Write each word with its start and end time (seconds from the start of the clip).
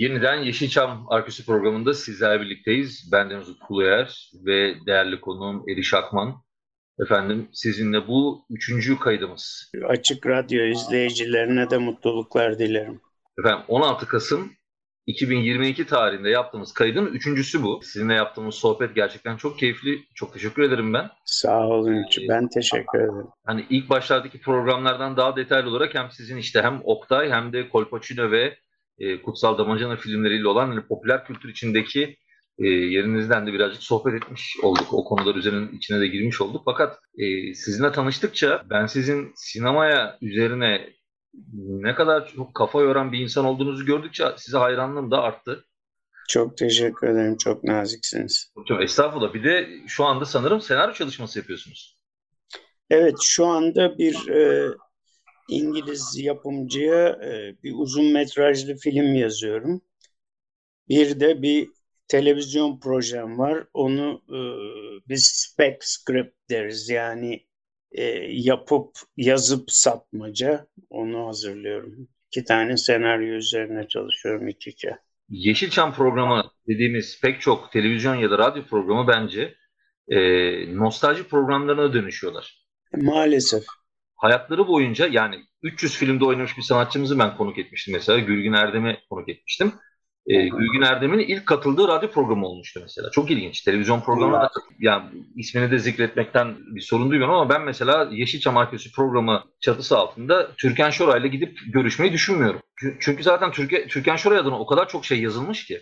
Yeniden 0.00 0.36
Yeşilçam 0.42 1.06
Arkası 1.08 1.46
programında 1.46 1.94
sizlerle 1.94 2.40
birlikteyiz. 2.40 3.08
Ben 3.12 3.30
Deniz 3.30 3.48
Utkulayar 3.48 4.30
ve 4.46 4.74
değerli 4.86 5.20
konuğum 5.20 5.64
Eriş 5.68 5.94
Akman. 5.94 6.34
Efendim 7.00 7.48
sizinle 7.52 8.08
bu 8.08 8.44
üçüncü 8.50 8.98
kaydımız. 8.98 9.72
Açık 9.88 10.26
Radyo 10.26 10.64
izleyicilerine 10.64 11.70
de 11.70 11.78
mutluluklar 11.78 12.58
dilerim. 12.58 13.00
Efendim 13.38 13.64
16 13.68 14.06
Kasım 14.06 14.52
2022 15.06 15.86
tarihinde 15.86 16.30
yaptığımız 16.30 16.72
kaydın 16.72 17.06
üçüncüsü 17.06 17.62
bu. 17.62 17.80
Sizinle 17.82 18.14
yaptığımız 18.14 18.54
sohbet 18.54 18.94
gerçekten 18.94 19.36
çok 19.36 19.58
keyifli. 19.58 20.04
Çok 20.14 20.32
teşekkür 20.32 20.62
ederim 20.62 20.94
ben. 20.94 21.10
Sağ 21.24 21.66
olun. 21.66 22.04
Ben 22.28 22.48
teşekkür 22.48 22.98
ederim. 22.98 23.26
Hani 23.46 23.66
ilk 23.70 23.90
başlardaki 23.90 24.40
programlardan 24.40 25.16
daha 25.16 25.36
detaylı 25.36 25.70
olarak 25.70 25.94
hem 25.94 26.10
sizin 26.10 26.36
işte 26.36 26.62
hem 26.62 26.80
Oktay 26.84 27.30
hem 27.30 27.52
de 27.52 27.68
Kolpaçino 27.68 28.30
ve 28.30 28.56
e, 29.00 29.22
Kutsal 29.22 29.58
Damacana 29.58 29.96
filmleriyle 29.96 30.48
olan 30.48 30.68
hani 30.68 30.86
popüler 30.86 31.24
kültür 31.24 31.48
içindeki 31.48 32.16
e, 32.58 32.66
yerinizden 32.66 33.46
de 33.46 33.52
birazcık 33.52 33.82
sohbet 33.82 34.14
etmiş 34.14 34.56
olduk. 34.62 34.94
O 34.94 35.04
konular 35.04 35.34
üzerinin 35.34 35.76
içine 35.76 36.00
de 36.00 36.06
girmiş 36.06 36.40
olduk. 36.40 36.62
Fakat 36.64 36.98
e, 37.18 37.54
sizinle 37.54 37.92
tanıştıkça 37.92 38.62
ben 38.70 38.86
sizin 38.86 39.32
sinemaya 39.36 40.18
üzerine 40.20 40.90
ne 41.62 41.94
kadar 41.94 42.32
çok 42.36 42.54
kafa 42.54 42.80
yoran 42.80 43.12
bir 43.12 43.18
insan 43.18 43.44
olduğunuzu 43.44 43.86
gördükçe 43.86 44.24
size 44.36 44.58
hayranlığım 44.58 45.10
da 45.10 45.22
arttı. 45.22 45.64
Çok 46.28 46.56
teşekkür 46.56 47.06
ederim. 47.06 47.36
Çok 47.36 47.64
naziksiniz. 47.64 48.52
Estağfurullah. 48.80 49.34
Bir 49.34 49.44
de 49.44 49.68
şu 49.86 50.04
anda 50.04 50.24
sanırım 50.24 50.60
senaryo 50.60 50.94
çalışması 50.94 51.38
yapıyorsunuz. 51.38 51.98
Evet, 52.90 53.16
şu 53.22 53.46
anda 53.46 53.98
bir 53.98 54.28
e, 54.28 54.70
İngiliz 55.50 56.18
yapımcıya 56.18 57.08
e, 57.08 57.62
bir 57.62 57.72
uzun 57.76 58.12
metrajlı 58.12 58.76
film 58.76 59.14
yazıyorum. 59.14 59.80
Bir 60.88 61.20
de 61.20 61.42
bir 61.42 61.68
televizyon 62.08 62.80
projem 62.80 63.38
var. 63.38 63.66
Onu 63.74 64.22
e, 64.28 64.38
biz 65.08 65.32
spec 65.34 65.76
script 65.80 66.50
deriz. 66.50 66.88
Yani 66.88 67.46
e, 67.92 68.04
yapıp 68.28 68.90
yazıp 69.16 69.70
satmaca. 69.70 70.66
Onu 70.90 71.26
hazırlıyorum. 71.26 72.08
İki 72.26 72.44
tane 72.44 72.76
senaryo 72.76 73.34
üzerine 73.34 73.88
çalışıyorum 73.88 74.48
iç 74.48 74.66
içe. 74.66 74.98
Yeşilçam 75.28 75.94
programı 75.94 76.50
dediğimiz 76.68 77.20
pek 77.20 77.40
çok 77.40 77.72
televizyon 77.72 78.14
ya 78.14 78.30
da 78.30 78.38
radyo 78.38 78.64
programı 78.64 79.08
bence 79.08 79.54
e, 80.08 80.18
nostalji 80.76 81.24
programlarına 81.24 81.92
dönüşüyorlar. 81.92 82.66
Maalesef 82.96 83.64
hayatları 84.20 84.68
boyunca 84.68 85.06
yani 85.06 85.36
300 85.62 85.96
filmde 85.96 86.24
oynamış 86.24 86.56
bir 86.56 86.62
sanatçımızı 86.62 87.18
ben 87.18 87.36
konuk 87.36 87.58
etmiştim 87.58 87.94
mesela. 87.94 88.18
Gülgün 88.18 88.52
Erdem'i 88.52 88.98
konuk 89.10 89.28
etmiştim. 89.28 89.72
Ee, 90.26 90.48
Gülgün 90.48 90.82
Erdem'in 90.82 91.18
ilk 91.18 91.46
katıldığı 91.46 91.88
radyo 91.88 92.10
programı 92.10 92.46
olmuştu 92.46 92.80
mesela. 92.82 93.10
Çok 93.10 93.30
ilginç. 93.30 93.60
Televizyon 93.62 94.00
programı 94.00 94.32
da 94.32 94.50
yani 94.78 95.04
ismini 95.36 95.70
de 95.70 95.78
zikretmekten 95.78 96.56
bir 96.74 96.80
sorun 96.80 97.10
duymuyorum 97.10 97.34
ama 97.34 97.48
ben 97.48 97.62
mesela 97.62 98.08
Yeşilçam 98.12 98.56
Arkeolojisi 98.56 98.92
programı 98.92 99.44
çatısı 99.60 99.98
altında 99.98 100.52
Türkan 100.58 100.90
Şoray'la 100.90 101.26
gidip 101.26 101.58
görüşmeyi 101.66 102.12
düşünmüyorum. 102.12 102.60
Çünkü 103.00 103.22
zaten 103.22 103.52
Türkan, 103.52 103.86
Türkan 103.88 104.16
Şoray 104.16 104.38
adına 104.38 104.58
o 104.58 104.66
kadar 104.66 104.88
çok 104.88 105.04
şey 105.04 105.22
yazılmış 105.22 105.66
ki. 105.66 105.80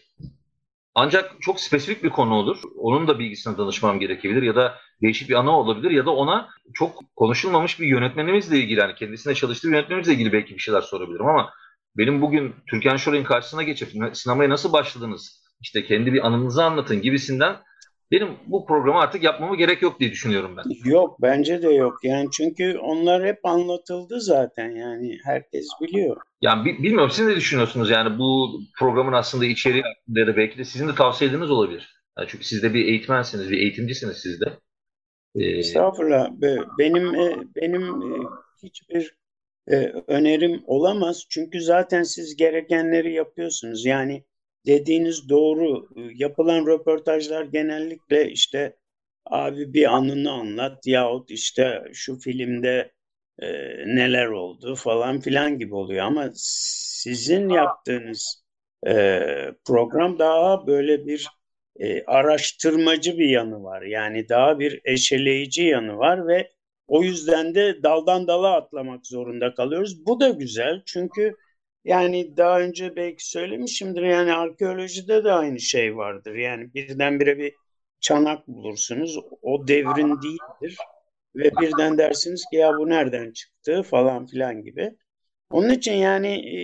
Ancak 1.00 1.32
çok 1.41 1.60
spesifik 1.60 2.04
bir 2.04 2.10
konu 2.10 2.34
olur. 2.34 2.59
Onun 2.76 3.09
da 3.09 3.19
bilgisine 3.19 3.59
danışmam 3.59 4.00
gerekebilir 4.00 4.42
ya 4.42 4.56
da 4.56 4.78
değişik 5.03 5.28
bir 5.28 5.34
ana 5.34 5.59
olabilir 5.59 5.91
ya 5.91 6.06
da 6.06 6.10
ona 6.10 6.48
çok 6.75 7.16
konuşulmamış 7.16 7.81
bir 7.81 7.86
yönetmenimizle 7.86 8.59
ilgili 8.59 8.81
yani 8.81 8.94
kendisine 8.94 9.34
çalıştığı 9.34 9.69
yönetmenimizle 9.69 10.12
ilgili 10.12 10.32
belki 10.32 10.54
bir 10.54 10.60
şeyler 10.60 10.81
sorabilirim 10.81 11.26
ama 11.26 11.50
benim 11.97 12.20
bugün 12.20 12.54
Türkan 12.70 12.97
Şoray'ın 12.97 13.25
karşısına 13.25 13.62
geçip 13.62 13.88
sinemaya 14.12 14.50
nasıl 14.50 14.72
başladınız? 14.72 15.42
İşte 15.60 15.84
kendi 15.84 16.12
bir 16.12 16.26
anınızı 16.26 16.64
anlatın 16.64 17.03
gibisinden 17.03 17.56
benim 18.10 18.28
bu 18.46 18.66
programı 18.66 18.98
artık 18.98 19.22
yapmama 19.22 19.54
gerek 19.54 19.82
yok 19.82 20.00
diye 20.00 20.10
düşünüyorum 20.10 20.56
ben. 20.56 20.91
Yok 20.91 21.22
bence 21.22 21.62
de 21.62 21.69
yok 21.69 21.98
yani 22.02 22.28
çünkü 22.32 22.78
onlar 22.78 23.26
hep 23.26 23.46
anlatıldı 23.46 24.20
zaten 24.20 24.70
yani 24.70 25.19
herkes 25.24 25.66
biliyor. 25.80 26.16
Yani 26.41 26.64
bilmiyorum 26.64 27.10
siz 27.10 27.26
ne 27.26 27.36
düşünüyorsunuz 27.36 27.91
yani 27.91 28.19
bu 28.19 28.60
programın 28.78 29.12
aslında 29.12 29.44
içeriği 29.44 29.82
hakkında 29.82 30.20
ya 30.20 30.26
da 30.26 30.36
belki 30.36 30.58
de 30.58 30.64
sizin 30.64 30.88
de 30.88 30.94
tavsiyeleriniz 30.94 31.50
olabilir. 31.50 31.98
Yani 32.19 32.28
çünkü 32.30 32.44
siz 32.44 32.62
de 32.62 32.74
bir 32.74 32.86
eğitmensiniz, 32.86 33.50
bir 33.50 33.58
eğitimcisiniz 33.58 34.16
siz 34.16 34.40
de. 34.40 34.58
Ee... 35.34 35.58
Estağfurullah. 35.58 36.30
Benim 36.78 37.14
e, 37.14 37.36
benim 37.56 37.82
e, 37.82 38.16
hiçbir 38.62 39.19
e, 39.70 39.76
önerim 40.06 40.62
olamaz 40.66 41.26
çünkü 41.28 41.60
zaten 41.60 42.02
siz 42.02 42.36
gerekenleri 42.36 43.12
yapıyorsunuz. 43.12 43.86
Yani 43.86 44.25
dediğiniz 44.66 45.28
doğru. 45.28 45.88
Yapılan 46.14 46.66
röportajlar 46.66 47.44
genellikle 47.44 48.30
işte 48.30 48.76
abi 49.26 49.72
bir 49.74 49.94
anını 49.96 50.32
anlat 50.32 50.86
yahut 50.86 51.30
işte 51.30 51.84
şu 51.92 52.19
filmde 52.19 52.92
e, 53.38 53.48
neler 53.86 54.26
oldu 54.26 54.74
falan 54.74 55.20
filan 55.20 55.58
gibi 55.58 55.74
oluyor. 55.74 56.04
Ama 56.06 56.30
sizin 56.34 57.48
yaptığınız 57.48 58.44
e, 58.86 59.20
program 59.64 60.19
daha 60.19 60.66
böyle 60.66 61.06
bir 61.06 61.28
e, 61.80 62.04
araştırmacı 62.04 63.19
bir 63.19 63.28
yanı 63.28 63.62
var. 63.64 63.82
Yani 63.82 64.28
daha 64.28 64.58
bir 64.58 64.80
eşeleyici 64.84 65.62
yanı 65.62 65.98
var 65.98 66.28
ve 66.28 66.52
o 66.88 67.02
yüzden 67.02 67.54
de 67.54 67.82
daldan 67.82 68.26
dala 68.26 68.54
atlamak 68.56 69.06
zorunda 69.06 69.54
kalıyoruz. 69.54 70.06
Bu 70.06 70.20
da 70.20 70.28
güzel 70.28 70.82
çünkü 70.86 71.34
yani 71.84 72.36
daha 72.36 72.60
önce 72.60 72.96
belki 72.96 73.30
söylemişimdir 73.30 74.02
yani 74.02 74.32
arkeolojide 74.32 75.24
de 75.24 75.32
aynı 75.32 75.60
şey 75.60 75.96
vardır. 75.96 76.34
Yani 76.34 76.74
birdenbire 76.74 77.38
bir 77.38 77.54
çanak 78.00 78.48
bulursunuz. 78.48 79.18
O 79.42 79.68
devrin 79.68 80.22
değildir. 80.22 80.76
Ve 81.36 81.50
birden 81.60 81.98
dersiniz 81.98 82.44
ki 82.50 82.56
ya 82.56 82.72
bu 82.78 82.88
nereden 82.88 83.32
çıktı 83.32 83.82
falan 83.82 84.26
filan 84.26 84.62
gibi. 84.62 84.94
Onun 85.50 85.70
için 85.70 85.92
yani 85.92 86.28
e, 86.28 86.60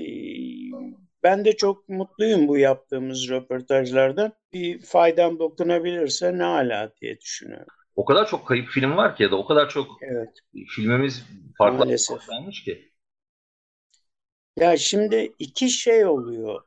ben 1.22 1.44
de 1.44 1.56
çok 1.56 1.88
mutluyum 1.88 2.48
bu 2.48 2.58
yaptığımız 2.58 3.28
röportajlardan. 3.28 4.32
Bir 4.52 4.80
faydam 4.80 5.38
dokunabilirse 5.38 6.38
ne 6.38 6.44
ala 6.44 6.92
diye 7.00 7.20
düşünüyorum. 7.20 7.66
O 7.96 8.04
kadar 8.04 8.26
çok 8.26 8.48
kayıp 8.48 8.68
film 8.68 8.96
var 8.96 9.16
ki 9.16 9.22
ya 9.22 9.30
da 9.30 9.36
o 9.36 9.46
kadar 9.46 9.68
çok 9.68 9.86
evet. 10.02 10.28
filmimiz 10.68 11.26
farklı 11.58 11.96
olmuş 12.30 12.64
ki. 12.64 12.93
Ya 14.56 14.76
şimdi 14.76 15.32
iki 15.38 15.70
şey 15.70 16.06
oluyor 16.06 16.62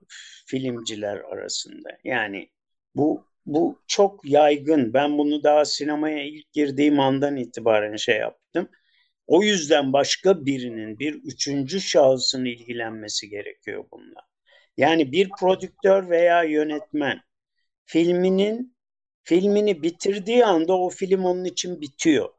filmciler 0.46 1.18
arasında. 1.18 1.90
Yani 2.04 2.50
bu 2.96 3.24
bu 3.46 3.80
çok 3.88 4.26
yaygın. 4.26 4.94
Ben 4.94 5.18
bunu 5.18 5.44
daha 5.44 5.66
sinemaya 5.66 6.24
ilk 6.24 6.54
girdiğim 6.54 7.00
andan 7.00 7.36
itibaren 7.38 7.96
şey 7.96 8.18
yaptım. 8.18 8.70
O 9.28 9.44
yüzden 9.44 9.94
başka 9.94 10.46
birinin, 10.46 11.00
bir 11.00 11.14
üçüncü 11.16 11.82
şahısın 11.82 12.46
ilgilenmesi 12.46 13.30
gerekiyor 13.30 13.86
bununla. 13.92 14.22
Yani 14.78 15.12
bir 15.12 15.30
prodüktör 15.40 16.10
veya 16.10 16.44
yönetmen 16.44 17.22
filminin 17.86 18.78
filmini 19.24 19.84
bitirdiği 19.84 20.46
anda 20.46 20.74
o 20.80 20.90
film 20.90 21.26
onun 21.26 21.46
için 21.46 21.82
bitiyor. 21.82 22.30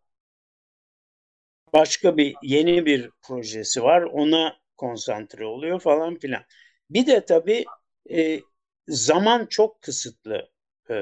Başka 1.72 2.16
bir 2.16 2.34
yeni 2.42 2.86
bir 2.86 3.10
projesi 3.22 3.82
var. 3.82 4.02
Ona 4.02 4.56
konsantre 4.78 5.44
oluyor 5.46 5.80
falan 5.80 6.18
filan. 6.18 6.42
Bir 6.90 7.06
de 7.06 7.24
tabii 7.24 7.64
e, 8.10 8.40
zaman 8.88 9.46
çok 9.46 9.82
kısıtlı 9.82 10.50
e, 10.90 10.94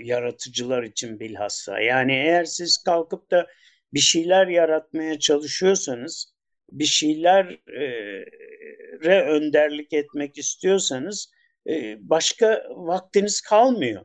yaratıcılar 0.00 0.82
için 0.82 1.20
bilhassa. 1.20 1.80
Yani 1.80 2.12
eğer 2.12 2.44
siz 2.44 2.78
kalkıp 2.84 3.30
da 3.30 3.46
bir 3.94 4.00
şeyler 4.00 4.46
yaratmaya 4.46 5.18
çalışıyorsanız, 5.18 6.34
bir 6.70 6.84
şeylere 6.84 7.60
önderlik 9.26 9.92
etmek 9.92 10.38
istiyorsanız 10.38 11.30
e, 11.68 11.96
başka 12.10 12.64
vaktiniz 12.70 13.40
kalmıyor. 13.40 14.04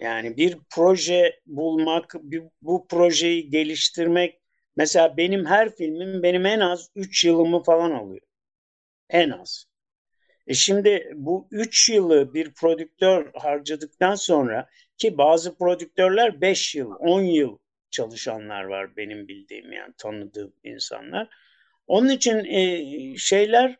Yani 0.00 0.36
bir 0.36 0.58
proje 0.70 1.40
bulmak, 1.46 2.14
bir, 2.22 2.42
bu 2.62 2.86
projeyi 2.88 3.50
geliştirmek 3.50 4.41
Mesela 4.76 5.16
benim 5.16 5.46
her 5.46 5.76
filmim 5.76 6.22
benim 6.22 6.46
en 6.46 6.60
az 6.60 6.90
3 6.96 7.24
yılımı 7.24 7.62
falan 7.62 7.90
alıyor. 7.90 8.26
En 9.10 9.30
az. 9.30 9.66
E 10.46 10.54
şimdi 10.54 11.12
bu 11.14 11.48
3 11.50 11.90
yılı 11.90 12.34
bir 12.34 12.54
prodüktör 12.54 13.30
harcadıktan 13.34 14.14
sonra 14.14 14.68
ki 14.98 15.18
bazı 15.18 15.58
prodüktörler 15.58 16.40
5 16.40 16.74
yıl, 16.74 16.90
10 16.98 17.22
yıl 17.22 17.58
çalışanlar 17.90 18.64
var 18.64 18.96
benim 18.96 19.28
bildiğim 19.28 19.72
yani 19.72 19.94
tanıdığım 19.98 20.52
insanlar. 20.64 21.28
Onun 21.86 22.08
için 22.08 22.44
e, 22.44 23.16
şeyler 23.16 23.78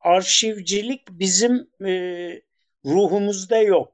arşivcilik 0.00 1.08
bizim 1.10 1.70
e, 1.86 1.92
ruhumuzda 2.84 3.58
yok. 3.58 3.92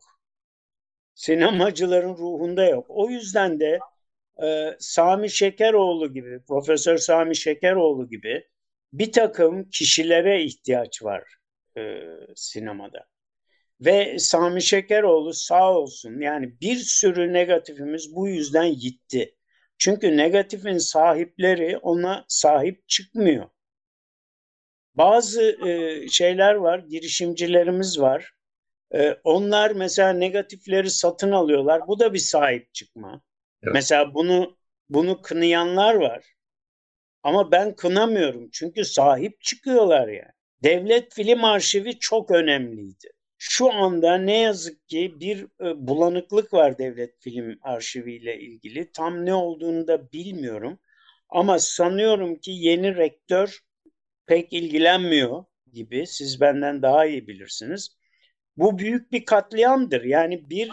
Sinemacıların 1.14 2.16
ruhunda 2.16 2.64
yok. 2.64 2.86
O 2.88 3.10
yüzden 3.10 3.60
de 3.60 3.78
e, 4.42 4.76
Sami 4.78 5.30
Şekeroğlu 5.30 6.12
gibi, 6.12 6.40
Profesör 6.48 6.96
Sami 6.96 7.36
Şekeroğlu 7.36 8.08
gibi 8.08 8.48
bir 8.92 9.12
takım 9.12 9.70
kişilere 9.70 10.42
ihtiyaç 10.44 11.02
var 11.02 11.36
e, 11.78 12.00
sinemada. 12.36 13.06
Ve 13.80 14.18
Sami 14.18 14.62
Şekeroğlu 14.62 15.32
sağ 15.32 15.72
olsun 15.78 16.20
yani 16.20 16.60
bir 16.60 16.76
sürü 16.76 17.32
negatifimiz 17.32 18.14
bu 18.14 18.28
yüzden 18.28 18.74
gitti. 18.74 19.36
Çünkü 19.78 20.16
negatifin 20.16 20.78
sahipleri 20.78 21.78
ona 21.78 22.24
sahip 22.28 22.88
çıkmıyor. 22.88 23.48
Bazı 24.94 25.68
e, 25.68 26.08
şeyler 26.08 26.54
var, 26.54 26.78
girişimcilerimiz 26.78 28.00
var. 28.00 28.32
E, 28.94 29.16
onlar 29.24 29.70
mesela 29.70 30.12
negatifleri 30.12 30.90
satın 30.90 31.32
alıyorlar. 31.32 31.88
Bu 31.88 31.98
da 31.98 32.14
bir 32.14 32.18
sahip 32.18 32.74
çıkma. 32.74 33.22
Mesela 33.72 34.14
bunu 34.14 34.56
bunu 34.88 35.22
kınayanlar 35.22 35.94
var. 35.94 36.34
Ama 37.22 37.52
ben 37.52 37.76
kınamıyorum 37.76 38.48
çünkü 38.52 38.84
sahip 38.84 39.40
çıkıyorlar 39.40 40.08
yani. 40.08 40.32
Devlet 40.62 41.14
Film 41.14 41.44
Arşivi 41.44 41.98
çok 41.98 42.30
önemliydi. 42.30 43.08
Şu 43.38 43.72
anda 43.72 44.18
ne 44.18 44.38
yazık 44.38 44.88
ki 44.88 45.14
bir 45.20 45.42
e, 45.42 45.86
bulanıklık 45.86 46.52
var 46.52 46.78
Devlet 46.78 47.20
Film 47.20 47.58
Arşivi 47.62 48.14
ile 48.14 48.40
ilgili. 48.40 48.92
Tam 48.92 49.26
ne 49.26 49.34
olduğunu 49.34 49.86
da 49.86 50.12
bilmiyorum. 50.12 50.78
Ama 51.28 51.58
sanıyorum 51.58 52.36
ki 52.36 52.50
yeni 52.50 52.96
rektör 52.96 53.60
pek 54.26 54.52
ilgilenmiyor 54.52 55.44
gibi. 55.72 56.06
Siz 56.06 56.40
benden 56.40 56.82
daha 56.82 57.06
iyi 57.06 57.26
bilirsiniz. 57.26 57.96
Bu 58.56 58.78
büyük 58.78 59.12
bir 59.12 59.24
katliamdır. 59.24 60.04
Yani 60.04 60.50
bir 60.50 60.70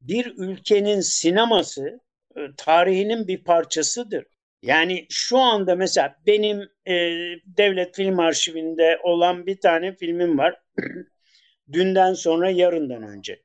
bir 0.00 0.34
ülkenin 0.36 1.00
sineması 1.00 2.00
tarihinin 2.56 3.28
bir 3.28 3.44
parçasıdır. 3.44 4.24
Yani 4.62 5.06
şu 5.10 5.38
anda 5.38 5.74
mesela 5.74 6.16
benim 6.26 6.60
e, 6.86 6.94
devlet 7.46 7.96
film 7.96 8.18
arşivinde 8.18 9.00
olan 9.02 9.46
bir 9.46 9.60
tane 9.60 9.96
filmim 9.96 10.38
var. 10.38 10.62
Dünden 11.72 12.14
sonra 12.14 12.50
yarından 12.50 13.02
önce. 13.02 13.42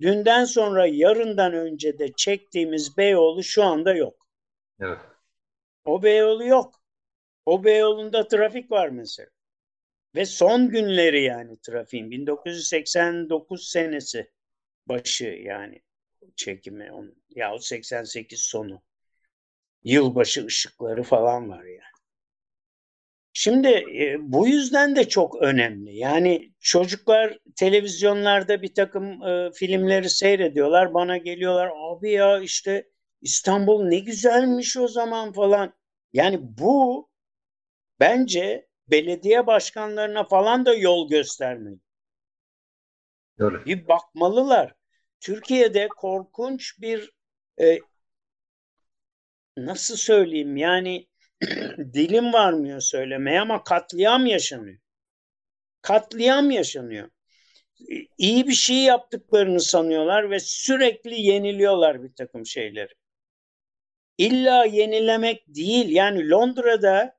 Dünden 0.00 0.44
sonra 0.44 0.86
yarından 0.86 1.52
önce 1.52 1.98
de 1.98 2.12
çektiğimiz 2.16 2.96
Beyoğlu 2.96 3.42
şu 3.42 3.64
anda 3.64 3.94
yok. 3.94 4.26
Evet. 4.80 4.98
O 5.84 6.02
Beyoğlu 6.02 6.44
yok. 6.44 6.74
O 7.46 7.64
Beyoğlu'nda 7.64 8.28
trafik 8.28 8.70
var 8.70 8.88
mesela. 8.88 9.28
Ve 10.14 10.24
son 10.24 10.68
günleri 10.68 11.22
yani 11.22 11.60
trafiğin 11.60 12.10
1989 12.10 13.68
senesi 13.68 14.30
başı 14.86 15.24
yani 15.24 15.82
çekimi 16.36 16.92
onun 16.92 17.22
yahut 17.30 17.64
88 17.64 18.40
sonu. 18.40 18.82
Yılbaşı 19.84 20.46
ışıkları 20.46 21.02
falan 21.02 21.48
var 21.48 21.64
yani. 21.64 21.98
Şimdi 23.32 23.68
e, 23.68 24.16
bu 24.20 24.48
yüzden 24.48 24.96
de 24.96 25.08
çok 25.08 25.42
önemli. 25.42 25.96
Yani 25.96 26.52
çocuklar 26.60 27.38
televizyonlarda 27.56 28.62
bir 28.62 28.74
takım 28.74 29.22
e, 29.22 29.50
filmleri 29.52 30.10
seyrediyorlar. 30.10 30.94
Bana 30.94 31.16
geliyorlar 31.16 31.70
abi 31.74 32.10
ya 32.10 32.40
işte 32.40 32.90
İstanbul 33.20 33.84
ne 33.84 33.98
güzelmiş 33.98 34.76
o 34.76 34.88
zaman 34.88 35.32
falan. 35.32 35.74
Yani 36.12 36.38
bu 36.40 37.08
bence 38.00 38.68
belediye 38.90 39.46
başkanlarına 39.46 40.24
falan 40.24 40.66
da 40.66 40.74
yol 40.74 41.08
göstermeli. 41.08 41.78
Öyle. 43.38 43.64
Bir 43.64 43.88
bakmalılar. 43.88 44.74
Türkiye'de 45.20 45.88
korkunç 45.88 46.80
bir 46.80 47.12
e, 47.60 47.78
nasıl 49.56 49.96
söyleyeyim 49.96 50.56
yani 50.56 51.08
dilim 51.94 52.32
varmıyor 52.32 52.80
söylemeye 52.80 53.40
ama 53.40 53.64
katliam 53.64 54.26
yaşanıyor. 54.26 54.78
Katliam 55.82 56.50
yaşanıyor. 56.50 57.10
İyi 58.18 58.48
bir 58.48 58.52
şey 58.52 58.76
yaptıklarını 58.76 59.60
sanıyorlar 59.60 60.30
ve 60.30 60.40
sürekli 60.40 61.20
yeniliyorlar 61.20 62.02
bir 62.02 62.14
takım 62.14 62.46
şeyleri. 62.46 62.94
İlla 64.18 64.64
yenilemek 64.64 65.44
değil. 65.48 65.88
Yani 65.88 66.30
Londra'da 66.30 67.18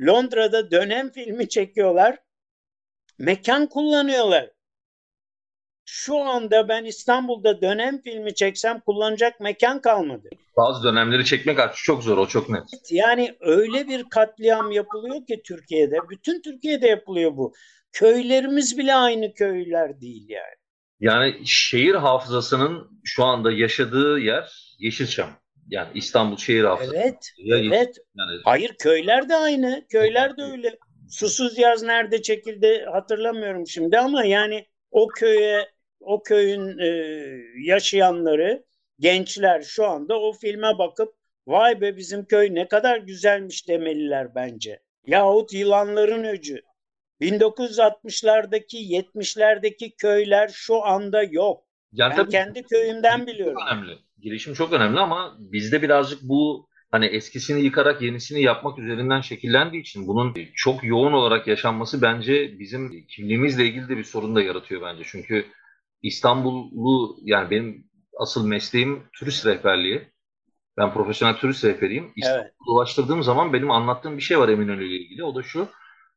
Londra'da 0.00 0.70
dönem 0.70 1.12
filmi 1.12 1.48
çekiyorlar. 1.48 2.18
Mekan 3.18 3.66
kullanıyorlar. 3.66 4.50
Şu 5.88 6.18
anda 6.18 6.68
ben 6.68 6.84
İstanbul'da 6.84 7.62
dönem 7.62 8.02
filmi 8.02 8.34
çeksem 8.34 8.80
kullanacak 8.80 9.40
mekan 9.40 9.80
kalmadı. 9.80 10.28
Bazı 10.56 10.84
dönemleri 10.84 11.24
çekmek 11.24 11.58
artık 11.58 11.76
çok 11.76 12.02
zor, 12.02 12.18
o 12.18 12.28
çok 12.28 12.50
net. 12.50 12.62
Yani 12.90 13.36
öyle 13.40 13.88
bir 13.88 14.04
katliam 14.10 14.70
yapılıyor 14.70 15.26
ki 15.26 15.42
Türkiye'de. 15.44 15.96
Bütün 16.10 16.42
Türkiye'de 16.42 16.86
yapılıyor 16.86 17.36
bu. 17.36 17.52
Köylerimiz 17.92 18.78
bile 18.78 18.94
aynı 18.94 19.34
köyler 19.34 20.00
değil 20.00 20.28
yani. 20.28 20.54
Yani 21.00 21.36
şehir 21.44 21.94
hafızasının 21.94 23.00
şu 23.04 23.24
anda 23.24 23.52
yaşadığı 23.52 24.18
yer 24.18 24.76
Yeşilçam. 24.78 25.30
Yani 25.68 25.88
İstanbul 25.94 26.36
şehir 26.36 26.64
hafızası. 26.64 26.96
Evet, 26.96 27.32
ya 27.38 27.58
evet. 27.58 27.96
Yani... 28.14 28.40
Hayır 28.44 28.74
köyler 28.78 29.28
de 29.28 29.36
aynı. 29.36 29.86
Köyler 29.88 30.36
de 30.36 30.42
öyle. 30.42 30.78
Susuz 31.10 31.58
yaz 31.58 31.82
nerede 31.82 32.22
çekildi 32.22 32.84
hatırlamıyorum 32.92 33.66
şimdi 33.66 33.98
ama 33.98 34.24
yani 34.24 34.66
o 34.90 35.08
köye 35.08 35.75
o 36.06 36.22
köyün 36.22 36.78
e, 36.78 36.88
yaşayanları 37.64 38.64
gençler 39.00 39.62
şu 39.62 39.86
anda 39.86 40.20
o 40.20 40.32
filme 40.32 40.78
bakıp 40.78 41.14
vay 41.46 41.80
be 41.80 41.96
bizim 41.96 42.24
köy 42.24 42.54
ne 42.54 42.68
kadar 42.68 42.98
güzelmiş 42.98 43.68
demeliler 43.68 44.34
bence. 44.34 44.80
Yahut 45.06 45.52
yılanların 45.52 46.24
öcü. 46.24 46.62
1960'lardaki 47.20 48.76
70'lerdeki 48.76 49.96
köyler 49.98 50.50
şu 50.52 50.84
anda 50.84 51.22
yok. 51.22 51.64
Yani 51.92 52.10
ben 52.10 52.16
tabii, 52.16 52.30
kendi 52.30 52.62
köyümden 52.62 53.26
biliyorum. 53.26 53.62
Önemli. 53.66 53.98
Girişim 54.18 54.54
çok 54.54 54.72
önemli 54.72 55.00
ama 55.00 55.36
bizde 55.38 55.82
birazcık 55.82 56.22
bu 56.22 56.68
hani 56.90 57.06
eskisini 57.06 57.60
yıkarak 57.64 58.02
yenisini 58.02 58.42
yapmak 58.42 58.78
üzerinden 58.78 59.20
şekillendiği 59.20 59.82
için 59.82 60.08
bunun 60.08 60.34
çok 60.54 60.84
yoğun 60.84 61.12
olarak 61.12 61.46
yaşanması 61.46 62.02
bence 62.02 62.58
bizim 62.58 63.06
kimliğimizle 63.06 63.64
ilgili 63.64 63.88
de 63.88 63.96
bir 63.96 64.04
sorun 64.04 64.36
da 64.36 64.42
yaratıyor 64.42 64.82
bence. 64.82 65.02
Çünkü 65.06 65.46
İstanbullu 66.02 67.16
yani 67.22 67.50
benim 67.50 67.86
asıl 68.16 68.46
mesleğim 68.46 69.02
turist 69.12 69.46
rehberliği. 69.46 70.08
Ben 70.76 70.94
profesyonel 70.94 71.36
turist 71.36 71.64
rehberiyim. 71.64 72.12
İstanbul'u 72.16 72.42
evet. 72.42 72.54
dolaştırdığım 72.66 73.22
zaman 73.22 73.52
benim 73.52 73.70
anlattığım 73.70 74.16
bir 74.16 74.22
şey 74.22 74.38
var 74.38 74.48
Eminönü 74.48 74.84
ile 74.84 74.96
ilgili. 74.96 75.24
O 75.24 75.34
da 75.34 75.42
şu. 75.42 75.68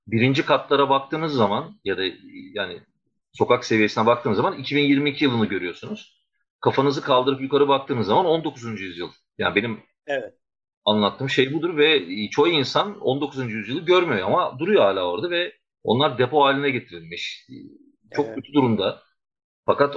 Birinci 0.08 0.46
katlara 0.46 0.90
baktığınız 0.90 1.34
zaman 1.34 1.80
ya 1.84 1.98
da 1.98 2.04
yani 2.54 2.80
sokak 3.34 3.66
seviyesine 3.66 4.06
baktığınız 4.06 4.38
zaman 4.38 4.58
2022 4.58 5.24
yılını 5.24 5.46
görüyorsunuz. 5.46 6.20
Kafanızı 6.62 7.02
kaldırıp 7.02 7.42
yukarı 7.42 7.68
baktığınız 7.68 8.08
zaman 8.08 8.26
19. 8.26 8.82
yüzyıl. 8.82 9.10
Yani 9.38 9.56
benim 9.56 9.80
evet. 10.08 10.34
anlattığım 10.86 11.30
şey 11.30 11.54
budur 11.54 11.78
ve 11.78 12.06
çoğu 12.30 12.48
insan 12.48 13.00
19. 13.00 13.52
yüzyılı 13.52 13.86
görmüyor 13.86 14.28
ama 14.28 14.60
duruyor 14.60 14.84
hala 14.84 15.04
orada 15.04 15.30
ve 15.30 15.54
onlar 15.84 16.18
depo 16.18 16.44
haline 16.44 16.70
getirilmiş. 16.70 17.48
Çok 18.16 18.26
evet. 18.26 18.36
kötü 18.36 18.54
durumda. 18.54 19.02
Fakat 19.70 19.96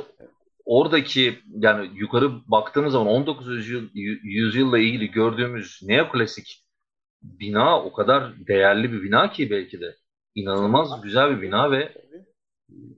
oradaki 0.65 1.39
yani 1.49 1.91
yukarı 1.95 2.51
baktığınız 2.51 2.93
zaman 2.93 3.07
19. 3.07 3.49
yüzyıl, 3.49 3.89
yüzyılla 4.23 4.79
ilgili 4.79 5.11
gördüğümüz 5.11 5.81
neoklasik 5.83 6.65
bina 7.23 7.85
o 7.85 7.93
kadar 7.93 8.47
değerli 8.47 8.93
bir 8.93 9.03
bina 9.03 9.31
ki 9.33 9.51
belki 9.51 9.81
de 9.81 9.97
inanılmaz 10.35 11.03
güzel 11.03 11.37
bir 11.37 11.43
bina 11.43 11.71
ve 11.71 11.93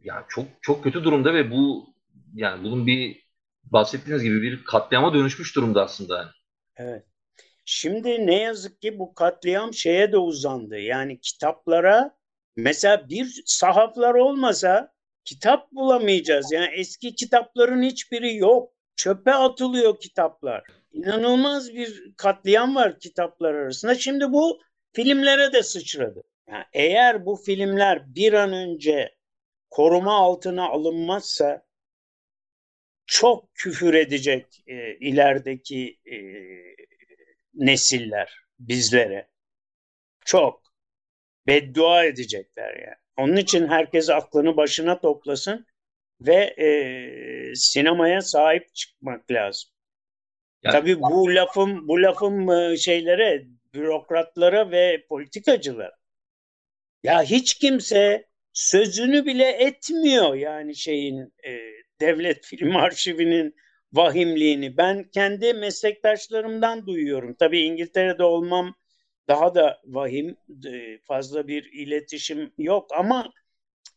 yani 0.02 0.24
çok 0.28 0.46
çok 0.62 0.84
kötü 0.84 1.04
durumda 1.04 1.34
ve 1.34 1.50
bu 1.50 1.86
yani 2.34 2.64
bunun 2.64 2.86
bir 2.86 3.24
bahsettiğiniz 3.64 4.22
gibi 4.22 4.42
bir 4.42 4.64
katliama 4.64 5.14
dönüşmüş 5.14 5.56
durumda 5.56 5.84
aslında. 5.84 6.16
Yani. 6.16 6.30
Evet. 6.76 7.04
Şimdi 7.64 8.26
ne 8.26 8.40
yazık 8.40 8.80
ki 8.82 8.98
bu 8.98 9.14
katliam 9.14 9.74
şeye 9.74 10.12
de 10.12 10.18
uzandı. 10.18 10.78
Yani 10.78 11.20
kitaplara 11.20 12.16
mesela 12.56 13.08
bir 13.08 13.42
sahaflar 13.46 14.14
olmasa 14.14 14.93
kitap 15.24 15.72
bulamayacağız. 15.72 16.52
Yani 16.52 16.68
eski 16.74 17.14
kitapların 17.14 17.82
hiçbiri 17.82 18.36
yok. 18.36 18.74
çöpe 18.96 19.32
atılıyor 19.32 20.00
kitaplar. 20.00 20.62
İnanılmaz 20.92 21.74
bir 21.74 22.14
katliam 22.16 22.74
var 22.74 23.00
kitaplar 23.00 23.54
arasında. 23.54 23.94
Şimdi 23.94 24.32
bu 24.32 24.60
filmlere 24.92 25.52
de 25.52 25.62
sıçradı. 25.62 26.22
Yani 26.48 26.64
eğer 26.72 27.26
bu 27.26 27.36
filmler 27.36 28.14
bir 28.14 28.32
an 28.32 28.52
önce 28.52 29.14
koruma 29.70 30.14
altına 30.14 30.68
alınmazsa 30.68 31.66
çok 33.06 33.54
küfür 33.54 33.94
edecek 33.94 34.64
e, 34.66 34.94
ilerideki 34.96 36.00
e, 36.06 36.16
nesiller 37.54 38.38
bizlere. 38.58 39.28
Çok. 40.24 40.62
Beddua 41.46 42.04
edecekler 42.04 42.76
yani. 42.76 43.03
Onun 43.16 43.36
için 43.36 43.68
herkes 43.68 44.10
aklını 44.10 44.56
başına 44.56 45.00
toplasın 45.00 45.66
ve 46.20 46.34
e, 46.34 47.54
sinemaya 47.54 48.20
sahip 48.20 48.74
çıkmak 48.74 49.30
lazım. 49.30 49.70
Yani, 50.62 50.72
Tabii 50.72 51.00
bu 51.00 51.34
lafım 51.34 51.88
bu 51.88 52.02
lafım 52.02 52.50
e, 52.50 52.76
şeylere, 52.76 53.44
bürokratlara 53.74 54.70
ve 54.70 55.06
politikacılara. 55.08 55.92
Ya 57.02 57.22
hiç 57.22 57.54
kimse 57.54 58.26
sözünü 58.52 59.26
bile 59.26 59.48
etmiyor 59.48 60.34
yani 60.34 60.76
şeyin 60.76 61.32
e, 61.46 61.58
devlet 62.00 62.44
film 62.46 62.76
arşivinin 62.76 63.54
vahimliğini. 63.92 64.76
Ben 64.76 65.04
kendi 65.04 65.54
meslektaşlarımdan 65.54 66.86
duyuyorum. 66.86 67.34
Tabii 67.38 67.60
İngiltere'de 67.60 68.24
olmam 68.24 68.74
daha 69.28 69.54
da 69.54 69.80
vahim. 69.84 70.36
E, 70.66 70.98
fazla 70.98 71.48
bir 71.48 71.72
iletişim 71.72 72.52
yok 72.58 72.90
ama 72.98 73.32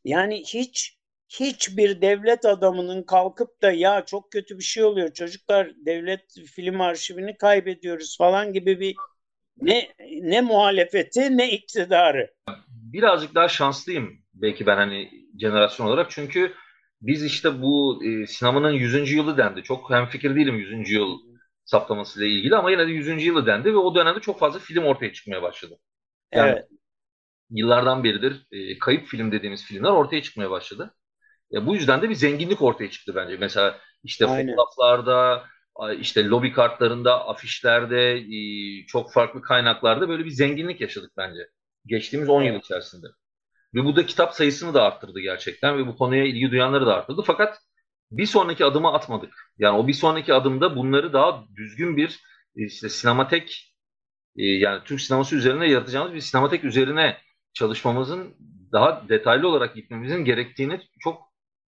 yani 0.06 0.44
hiç 0.44 0.98
hiçbir 1.30 2.02
devlet 2.02 2.46
adamının 2.46 3.04
kalkıp 3.04 3.62
da 3.62 3.72
ya 3.72 4.06
çok 4.06 4.32
kötü 4.32 4.58
bir 4.58 4.64
şey 4.64 4.84
oluyor 4.84 5.14
çocuklar 5.14 5.72
devlet 5.86 6.22
film 6.56 6.82
arşivini 6.82 7.38
kaybediyoruz 7.38 8.18
falan 8.18 8.54
gibi 8.54 8.80
bir 8.80 8.96
ne 9.62 9.94
ne 10.22 10.42
muhalefeti 10.42 11.38
ne 11.38 11.52
iktidarı. 11.52 12.34
Birazcık 12.68 13.36
daha 13.36 13.48
şanslıyım 13.48 14.22
belki 14.34 14.66
ben 14.66 14.78
hani 14.78 15.10
jenerasyon 15.42 15.88
olarak 15.88 16.12
çünkü 16.12 16.54
biz 17.02 17.24
işte 17.24 17.62
bu 17.62 18.04
e, 18.06 18.28
sinemanın 18.28 18.72
100. 18.72 19.12
yılı 19.12 19.38
dendi. 19.38 19.64
Çok 19.64 19.90
hem 19.90 20.06
fikir 20.06 20.36
değilim 20.36 20.56
100. 20.56 20.92
yıl 20.92 21.27
saptamasıyla 21.68 22.28
ilgili 22.28 22.56
ama 22.56 22.72
yine 22.72 22.88
de 22.88 22.92
100. 22.92 23.24
yılı 23.26 23.46
dendi 23.46 23.74
ve 23.74 23.78
o 23.78 23.96
dönemde 23.96 24.20
çok 24.20 24.40
fazla 24.40 24.60
film 24.60 24.84
ortaya 24.84 25.14
çıkmaya 25.14 25.42
başladı. 25.42 25.78
Yani 26.34 26.52
evet. 26.52 26.66
yıllardan 27.50 28.04
beridir 28.04 28.48
e, 28.52 28.80
kayıp 28.80 29.08
film 29.08 29.32
dediğimiz 29.32 29.66
filmler 29.66 29.90
ortaya 29.90 30.22
çıkmaya 30.22 30.52
başladı. 30.52 30.96
E, 31.54 31.66
bu 31.66 31.76
yüzden 31.76 32.02
de 32.02 32.10
bir 32.10 32.16
zenginlik 32.16 32.62
ortaya 32.62 32.90
çıktı 32.90 33.16
bence. 33.16 33.38
Mesela 33.38 33.80
işte 34.04 34.26
Aynen. 34.26 34.56
fotoğraflarda, 34.56 35.44
işte 36.00 36.26
lobi 36.26 36.52
kartlarında, 36.54 37.28
afişlerde, 37.28 38.24
çok 38.88 39.14
farklı 39.14 39.42
kaynaklarda 39.42 40.10
böyle 40.10 40.26
bir 40.26 40.30
zenginlik 40.30 40.82
yaşadık 40.82 41.12
bence. 41.18 41.50
Geçtiğimiz 41.86 42.30
10 42.30 42.44
yıl 42.44 42.56
içerisinde. 42.56 43.08
Ve 43.74 43.86
bu 43.86 43.96
da 43.96 44.06
kitap 44.06 44.34
sayısını 44.34 44.74
da 44.74 44.84
arttırdı 44.84 45.20
gerçekten 45.20 45.78
ve 45.78 45.88
bu 45.88 45.98
konuya 45.98 46.26
ilgi 46.26 46.52
duyanları 46.52 46.86
da 46.86 46.96
arttırdı. 46.96 47.22
Fakat 47.26 47.60
bir 48.12 48.26
sonraki 48.26 48.66
adımı 48.66 48.94
atmadık. 48.94 49.34
Yani 49.58 49.78
o 49.78 49.88
bir 49.88 49.94
sonraki 49.94 50.34
adımda 50.34 50.76
bunları 50.76 51.14
daha 51.14 51.44
düzgün 51.56 51.98
bir 51.98 52.20
işte 52.56 52.90
sinematek 52.90 53.74
e, 54.38 54.46
yani 54.46 54.84
Türk 54.86 55.02
sineması 55.02 55.36
üzerine 55.36 55.70
yaratacağımız 55.70 56.14
bir 56.14 56.22
sinematek 56.22 56.64
üzerine 56.64 57.18
çalışmamızın 57.54 58.36
daha 58.72 59.10
detaylı 59.10 59.48
olarak 59.48 59.76
gitmemizin 59.76 60.26
gerektiğini 60.26 60.82
çok 61.00 61.22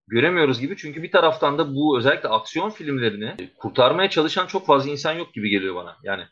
göremiyoruz 0.09 0.61
gibi. 0.61 0.77
Çünkü 0.77 1.03
bir 1.03 1.11
taraftan 1.11 1.59
da 1.59 1.75
bu 1.75 1.99
özellikle 1.99 2.29
aksiyon 2.29 2.71
filmlerini 2.71 3.35
kurtarmaya 3.59 4.11
çalışan 4.11 4.47
çok 4.47 4.67
fazla 4.67 4.91
insan 4.91 5.12
yok 5.12 5.35
gibi 5.35 5.51
geliyor 5.51 5.75
bana. 5.75 5.97
Yani 6.03 6.23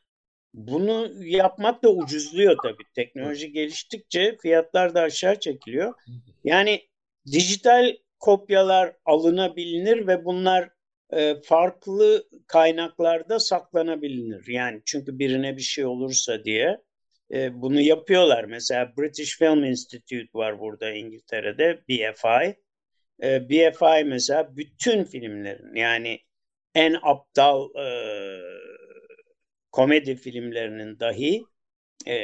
bunu 0.54 1.24
yapmak 1.24 1.82
da 1.82 1.88
ucuzluyor 1.88 2.56
tabii. 2.62 2.84
Teknoloji 2.94 3.52
geliştikçe 3.52 4.36
fiyatlar 4.42 4.94
da 4.94 5.00
aşağı 5.00 5.40
çekiliyor. 5.40 5.94
Yani 6.44 6.88
dijital 7.26 7.96
kopyalar 8.20 8.96
alınabilir 9.04 10.06
ve 10.06 10.24
bunlar 10.24 10.70
e, 11.12 11.34
farklı 11.44 12.24
kaynaklarda 12.46 13.38
saklanabilir. 13.38 14.46
Yani 14.48 14.82
çünkü 14.84 15.18
birine 15.18 15.56
bir 15.56 15.62
şey 15.62 15.84
olursa 15.84 16.44
diye 16.44 16.80
e, 17.32 17.62
bunu 17.62 17.80
yapıyorlar. 17.80 18.44
Mesela 18.44 18.92
British 18.98 19.38
Film 19.38 19.64
Institute 19.64 20.28
var 20.34 20.60
burada 20.60 20.90
İngiltere'de, 20.90 21.82
BFI. 21.88 22.56
E, 23.22 23.48
BFI 23.48 24.04
mesela 24.04 24.56
bütün 24.56 25.04
filmlerin 25.04 25.74
yani 25.74 26.20
en 26.74 26.96
aptal 27.02 27.68
e, 27.74 27.86
komedi 29.72 30.16
filmlerinin 30.16 31.00
dahi 31.00 31.44
e, 32.06 32.16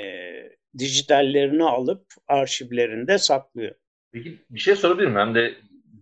dijitallerini 0.78 1.64
alıp 1.64 2.06
arşivlerinde 2.28 3.18
saklıyor. 3.18 3.74
Peki 4.12 4.38
bir 4.50 4.60
şey 4.60 4.76
sorabilir 4.76 5.06
miyim? 5.06 5.18
Hem 5.18 5.34
de 5.34 5.54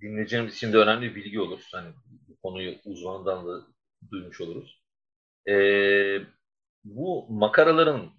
dinleyicilerimiz 0.05 0.55
için 0.55 0.73
de 0.73 0.77
önemli 0.77 1.11
bir 1.11 1.15
bilgi 1.15 1.41
olur. 1.41 1.61
Hani 1.73 1.89
bu 2.29 2.37
konuyu 2.43 2.75
uzmanından 2.85 3.47
da 3.47 3.67
duymuş 4.11 4.41
oluruz. 4.41 4.83
Ee, 5.49 6.19
bu 6.85 7.27
makaraların 7.31 8.11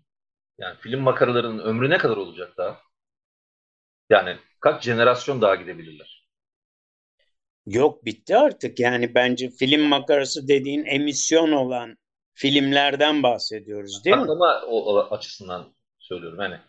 yani 0.57 0.77
film 0.79 1.01
makaralarının 1.01 1.63
ömrü 1.63 1.89
ne 1.89 1.97
kadar 1.97 2.17
olacak 2.17 2.53
daha? 2.57 2.81
Yani 4.09 4.37
kaç 4.59 4.83
jenerasyon 4.83 5.41
daha 5.41 5.55
gidebilirler? 5.55 6.25
Yok 7.65 8.05
bitti 8.05 8.37
artık. 8.37 8.79
Yani 8.79 9.15
bence 9.15 9.49
film 9.49 9.81
makarası 9.81 10.47
dediğin 10.47 10.85
emisyon 10.85 11.51
olan 11.51 11.97
filmlerden 12.33 13.23
bahsediyoruz 13.23 14.05
değil 14.05 14.15
Saklama 14.15 14.59
mi? 14.59 14.65
o 14.65 14.99
açısından 14.99 15.75
söylüyorum 15.99 16.39
hani. 16.39 16.59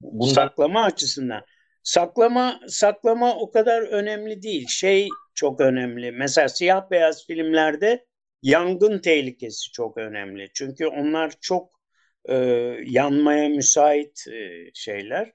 Bundan... 0.00 0.32
Saklama 0.32 0.82
açısından. 0.82 1.44
Saklama 1.82 2.60
saklama 2.68 3.36
o 3.36 3.50
kadar 3.50 3.82
önemli 3.82 4.42
değil. 4.42 4.66
Şey 4.68 5.08
çok 5.34 5.60
önemli. 5.60 6.12
Mesela 6.12 6.48
siyah 6.48 6.90
beyaz 6.90 7.26
filmlerde 7.26 8.06
yangın 8.42 8.98
tehlikesi 8.98 9.72
çok 9.72 9.98
önemli. 9.98 10.50
Çünkü 10.54 10.86
onlar 10.86 11.32
çok 11.40 11.80
e, 12.24 12.36
yanmaya 12.84 13.48
müsait 13.48 14.24
e, 14.28 14.70
şeyler. 14.74 15.32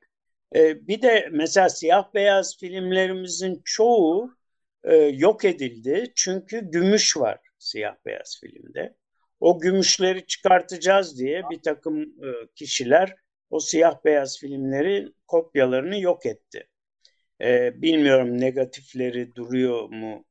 E, 0.55 0.87
bir 0.87 1.01
de 1.01 1.29
mesela 1.31 1.69
siyah 1.69 2.13
beyaz 2.13 2.57
filmlerimizin 2.59 3.61
çoğu 3.65 4.31
e, 4.83 4.95
yok 4.95 5.45
edildi. 5.45 6.11
Çünkü 6.15 6.59
gümüş 6.71 7.17
var 7.17 7.39
siyah 7.59 7.95
beyaz 8.05 8.39
filmde. 8.41 8.95
O 9.39 9.59
gümüşleri 9.59 10.25
çıkartacağız 10.25 11.19
diye 11.19 11.49
bir 11.49 11.61
takım 11.61 12.01
e, 12.01 12.29
kişiler 12.55 13.15
o 13.49 13.59
siyah 13.59 14.05
beyaz 14.05 14.39
filmleri 14.39 15.07
kopyalarını 15.27 15.99
yok 15.99 16.25
etti. 16.25 16.67
E, 17.41 17.81
bilmiyorum 17.81 18.41
negatifleri 18.41 19.35
duruyor 19.35 19.89
mu? 19.89 20.25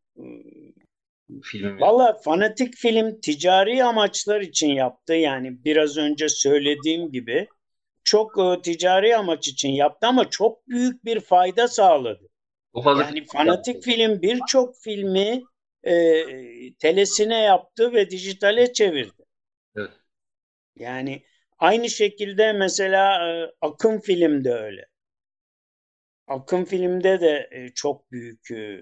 Film. 1.43 1.81
Valla 1.81 2.19
fanatik 2.25 2.75
film 2.75 3.21
ticari 3.21 3.85
amaçlar 3.85 4.41
için 4.41 4.69
yaptı. 4.69 5.15
Yani 5.15 5.65
biraz 5.65 5.97
önce 5.97 6.29
söylediğim 6.29 7.13
gibi 7.13 7.49
çok 8.05 8.39
e, 8.39 8.63
ticari 8.63 9.17
amaç 9.17 9.49
için 9.49 9.69
yaptı 9.69 10.07
ama 10.07 10.31
çok 10.31 10.69
büyük 10.69 11.05
bir 11.05 11.21
fayda 11.21 11.69
sağladı. 11.69 12.29
Yani 12.75 13.25
fanatik 13.25 13.83
film 13.83 14.23
birçok 14.23 14.77
filmi 14.77 15.43
e, 15.83 15.95
telesine 16.79 17.39
yaptı 17.43 17.93
ve 17.93 18.11
dijitale 18.11 18.73
çevirdi. 18.73 19.25
Evet. 19.77 19.91
Yani 20.79 21.23
aynı 21.59 21.91
şekilde 21.91 22.53
mesela 22.53 23.31
e, 23.31 23.53
Akım 23.61 24.01
filmde 24.01 24.53
öyle. 24.55 24.87
Akım 26.27 26.65
filmde 26.65 27.21
de 27.21 27.49
e, 27.53 27.69
çok 27.75 28.13
büyük 28.13 28.51
e, 28.51 28.81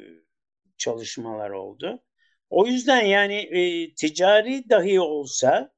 çalışmalar 0.78 1.50
oldu. 1.50 2.02
O 2.50 2.66
yüzden 2.66 3.00
yani 3.00 3.34
e, 3.36 3.94
ticari 3.94 4.70
dahi 4.70 5.00
olsa 5.00 5.72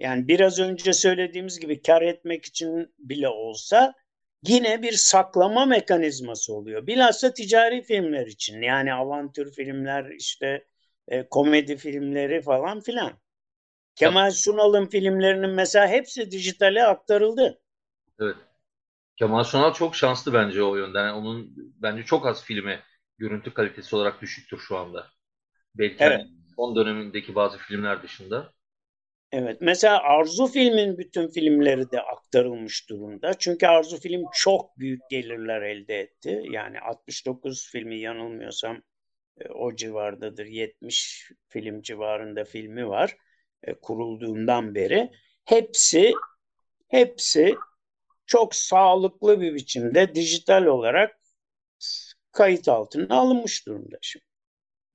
yani 0.00 0.28
biraz 0.28 0.60
önce 0.60 0.92
söylediğimiz 0.92 1.60
gibi 1.60 1.82
kar 1.82 2.02
etmek 2.02 2.44
için 2.44 2.94
bile 2.98 3.28
olsa 3.28 3.94
yine 4.48 4.82
bir 4.82 4.92
saklama 4.92 5.66
mekanizması 5.66 6.54
oluyor. 6.54 6.86
Bilhassa 6.86 7.34
ticari 7.34 7.82
filmler 7.82 8.26
için 8.26 8.62
yani 8.62 8.94
avantür 8.94 9.52
filmler 9.52 10.10
işte 10.10 10.66
komedi 11.30 11.76
filmleri 11.76 12.42
falan 12.42 12.80
filan. 12.80 13.12
Kemal 13.94 14.30
Sunal'ın 14.30 14.86
filmlerinin 14.86 15.50
mesela 15.50 15.88
hepsi 15.88 16.30
dijitale 16.30 16.84
aktarıldı. 16.84 17.60
Evet. 18.20 18.36
Kemal 19.16 19.44
Sunal 19.44 19.72
çok 19.72 19.96
şanslı 19.96 20.32
bence 20.32 20.62
o 20.62 20.76
yönden. 20.76 21.06
Yani 21.06 21.12
onun 21.12 21.54
bence 21.56 22.02
çok 22.02 22.26
az 22.26 22.44
filmi 22.44 22.80
görüntü 23.18 23.54
kalitesi 23.54 23.96
olarak 23.96 24.22
düşüktür 24.22 24.58
şu 24.58 24.76
anda. 24.76 25.06
Belki 25.74 25.96
evet. 25.98 26.26
son 26.56 26.76
dönemindeki 26.76 27.34
bazı 27.34 27.58
filmler 27.58 28.02
dışında. 28.02 28.52
Evet. 29.32 29.60
Mesela 29.60 30.02
Arzu 30.02 30.46
filmin 30.46 30.98
bütün 30.98 31.28
filmleri 31.28 31.90
de 31.90 32.00
aktarılmış 32.00 32.90
durumda. 32.90 33.34
Çünkü 33.38 33.66
Arzu 33.66 34.00
film 34.00 34.22
çok 34.32 34.78
büyük 34.78 35.00
gelirler 35.10 35.62
elde 35.62 36.00
etti. 36.00 36.42
Yani 36.50 36.80
69 36.80 37.70
filmi 37.72 38.00
yanılmıyorsam 38.00 38.82
e, 39.40 39.48
o 39.48 39.76
civardadır. 39.76 40.46
70 40.46 41.30
film 41.48 41.82
civarında 41.82 42.44
filmi 42.44 42.88
var 42.88 43.16
e, 43.64 43.74
kurulduğundan 43.74 44.74
beri. 44.74 45.10
Hepsi 45.44 46.12
hepsi 46.88 47.54
çok 48.26 48.54
sağlıklı 48.54 49.40
bir 49.40 49.54
biçimde 49.54 50.14
dijital 50.14 50.64
olarak 50.64 51.20
kayıt 52.32 52.68
altına 52.68 53.14
alınmış 53.14 53.66
durumda 53.66 53.96
şimdi. 54.00 54.24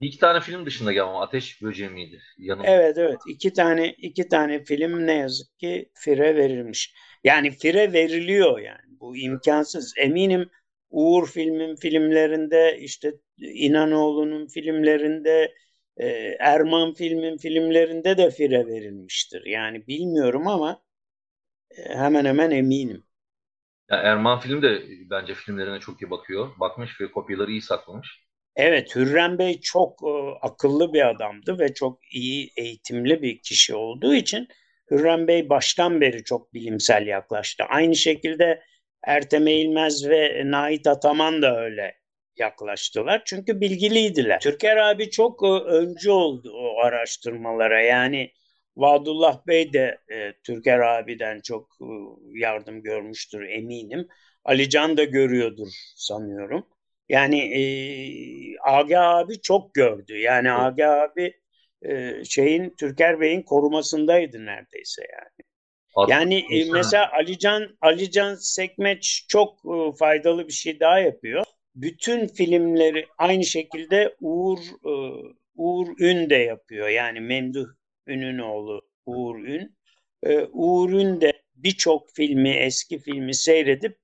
İki 0.02 0.18
tane 0.18 0.40
film 0.40 0.66
dışında 0.66 0.94
galiba 0.94 1.22
Ateş 1.22 1.62
Böceği 1.62 1.90
miydi? 1.90 2.22
Yanım. 2.38 2.66
Evet 2.66 2.98
evet 2.98 3.20
iki 3.30 3.54
tane 3.54 3.90
iki 3.90 4.28
tane 4.28 4.64
film 4.64 5.08
ne 5.08 5.14
yazık 5.14 5.60
ki 5.60 5.92
fire 5.94 6.36
verilmiş. 6.36 6.94
Yani 7.24 7.52
fire 7.52 7.94
veriliyor 7.94 8.60
yani 8.60 9.00
bu 9.00 9.18
imkansız. 9.18 9.94
Eminim 9.98 10.50
Uğur 10.90 11.28
filmin 11.28 11.76
filmlerinde 11.76 12.78
işte 12.80 13.14
İnanoğlu'nun 13.38 14.48
filmlerinde 14.48 15.54
e, 16.00 16.08
Erman 16.40 16.94
filmin 16.94 17.38
filmlerinde 17.38 18.18
de 18.18 18.32
fire 18.32 18.68
verilmiştir. 18.68 19.46
Yani 19.46 19.88
bilmiyorum 19.88 20.48
ama 20.48 20.82
e, 21.78 21.96
hemen 21.96 22.26
hemen 22.26 22.52
eminim. 22.52 23.04
Ya 23.92 23.98
Erman 23.98 24.40
film 24.40 24.62
de 24.62 24.84
bence 25.10 25.34
filmlerine 25.34 25.80
çok 25.80 26.02
iyi 26.02 26.10
bakıyor. 26.12 26.50
Bakmış 26.60 27.02
ve 27.02 27.12
kopyaları 27.12 27.52
iyi 27.52 27.62
saklamış. 27.62 28.20
Evet, 28.56 28.96
Hürrem 28.96 29.38
Bey 29.40 29.62
çok 29.62 30.00
e, 30.04 30.12
akıllı 30.42 30.94
bir 30.94 31.10
adamdı 31.10 31.60
ve 31.60 31.74
çok 31.74 32.00
iyi 32.14 32.52
eğitimli 32.58 33.22
bir 33.22 33.42
kişi 33.42 33.76
olduğu 33.76 34.14
için 34.16 34.48
Hürrem 34.92 35.28
Bey 35.28 35.50
baştan 35.50 36.02
beri 36.02 36.24
çok 36.24 36.54
bilimsel 36.54 37.08
yaklaştı. 37.08 37.64
Aynı 37.70 37.96
şekilde 37.96 38.64
Ertem 39.04 39.48
Eğilmez 39.48 40.10
ve 40.10 40.42
Nait 40.46 40.88
Ataman 40.88 41.42
da 41.42 41.62
öyle 41.62 41.96
yaklaştılar. 42.40 43.22
Çünkü 43.26 43.62
bilgiliydiler. 43.62 44.40
Türker 44.40 44.78
abi 44.78 45.10
çok 45.10 45.44
e, 45.44 45.48
öncü 45.48 46.12
oldu 46.12 46.52
o 46.56 46.80
araştırmalara. 46.82 47.82
Yani 47.82 48.32
Vadullah 48.78 49.48
Bey 49.48 49.74
de 49.74 49.98
e, 50.12 50.34
Türker 50.44 50.80
abiden 50.80 51.42
çok 51.42 51.78
e, 51.82 51.88
yardım 52.40 52.82
görmüştür 52.82 53.42
eminim. 53.42 54.08
Alican 54.44 54.98
da 54.98 55.04
görüyordur 55.04 55.68
sanıyorum. 55.96 56.66
Yani 57.10 57.40
e, 57.40 57.62
Aga 58.64 59.02
abi 59.02 59.42
çok 59.42 59.74
gördü. 59.74 60.18
Yani. 60.18 60.52
Aga 60.52 60.88
abi 60.92 61.34
e, 61.82 62.24
şeyin 62.26 62.76
Türker 62.80 63.20
Bey'in 63.20 63.42
korumasındaydı 63.42 64.46
neredeyse 64.46 65.02
yani. 65.14 65.50
Yani 66.08 66.46
e, 66.52 66.72
mesela 66.72 67.12
Alican 67.12 67.78
Alican 67.82 68.36
Sekmeç 68.36 69.26
çok 69.28 69.60
e, 69.66 69.98
faydalı 69.98 70.48
bir 70.48 70.54
şey 70.54 70.80
daha 70.80 71.00
yapıyor. 71.00 71.44
Bütün 71.82 72.28
filmleri 72.28 73.06
aynı 73.18 73.44
şekilde 73.44 74.16
Uğur 74.22 74.60
e, 74.86 74.94
Uğur 75.56 75.88
Ün 76.00 76.30
de 76.30 76.36
yapıyor. 76.36 76.90
Yani 76.90 77.20
Memduh 77.20 77.68
Ün'ün 78.08 78.40
oğlu 78.40 78.82
Uğur 79.06 79.40
Ün. 79.40 79.78
E, 80.24 80.40
Uğur 80.54 80.90
Ün 80.90 81.22
de 81.22 81.34
birçok 81.56 82.12
filmi, 82.16 82.50
eski 82.50 83.00
filmi 83.00 83.34
seyredip 83.34 83.98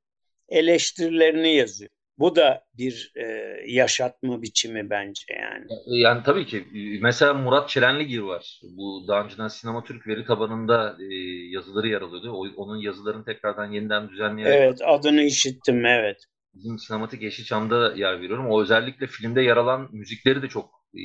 eleştirilerini 0.49 1.55
yazıyor. 1.55 1.89
Bu 2.17 2.35
da 2.35 2.65
bir 2.73 3.11
e, 3.15 3.23
yaşatma 3.67 4.41
biçimi 4.41 4.89
bence 4.89 5.23
yani. 5.39 5.65
Yani 5.85 6.23
tabii 6.25 6.45
ki. 6.45 6.65
Mesela 7.01 7.33
Murat 7.33 7.69
Çelenligil 7.69 8.21
var. 8.21 8.61
Bu 8.63 9.07
daha 9.07 9.23
önceden 9.23 9.47
Sinema 9.47 9.83
Türk 9.83 10.07
veri 10.07 10.25
tabanında 10.25 10.97
e, 10.99 11.15
yazıları 11.49 11.87
yer 11.87 12.01
alıyordu. 12.01 12.31
O, 12.31 12.63
onun 12.63 12.77
yazılarını 12.77 13.25
tekrardan 13.25 13.71
yeniden 13.71 14.09
düzenleyerek... 14.09 14.55
Evet 14.55 14.79
adını 14.85 15.21
işittim 15.21 15.85
evet. 15.85 16.17
Bizim 16.55 16.79
sinematik 16.79 17.21
Yeşilçam'da 17.21 17.93
yer 17.95 18.21
veriyorum. 18.21 18.49
O 18.49 18.61
özellikle 18.61 19.07
filmde 19.07 19.41
yer 19.41 19.57
alan 19.57 19.89
müzikleri 19.91 20.41
de 20.41 20.47
çok 20.47 20.85
e, 20.93 21.01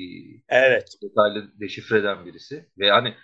evet. 0.49 0.89
detaylı 1.03 1.61
deşifre 1.61 1.99
eden 1.99 2.27
birisi. 2.27 2.69
Ve 2.79 2.91
hani 2.91 3.15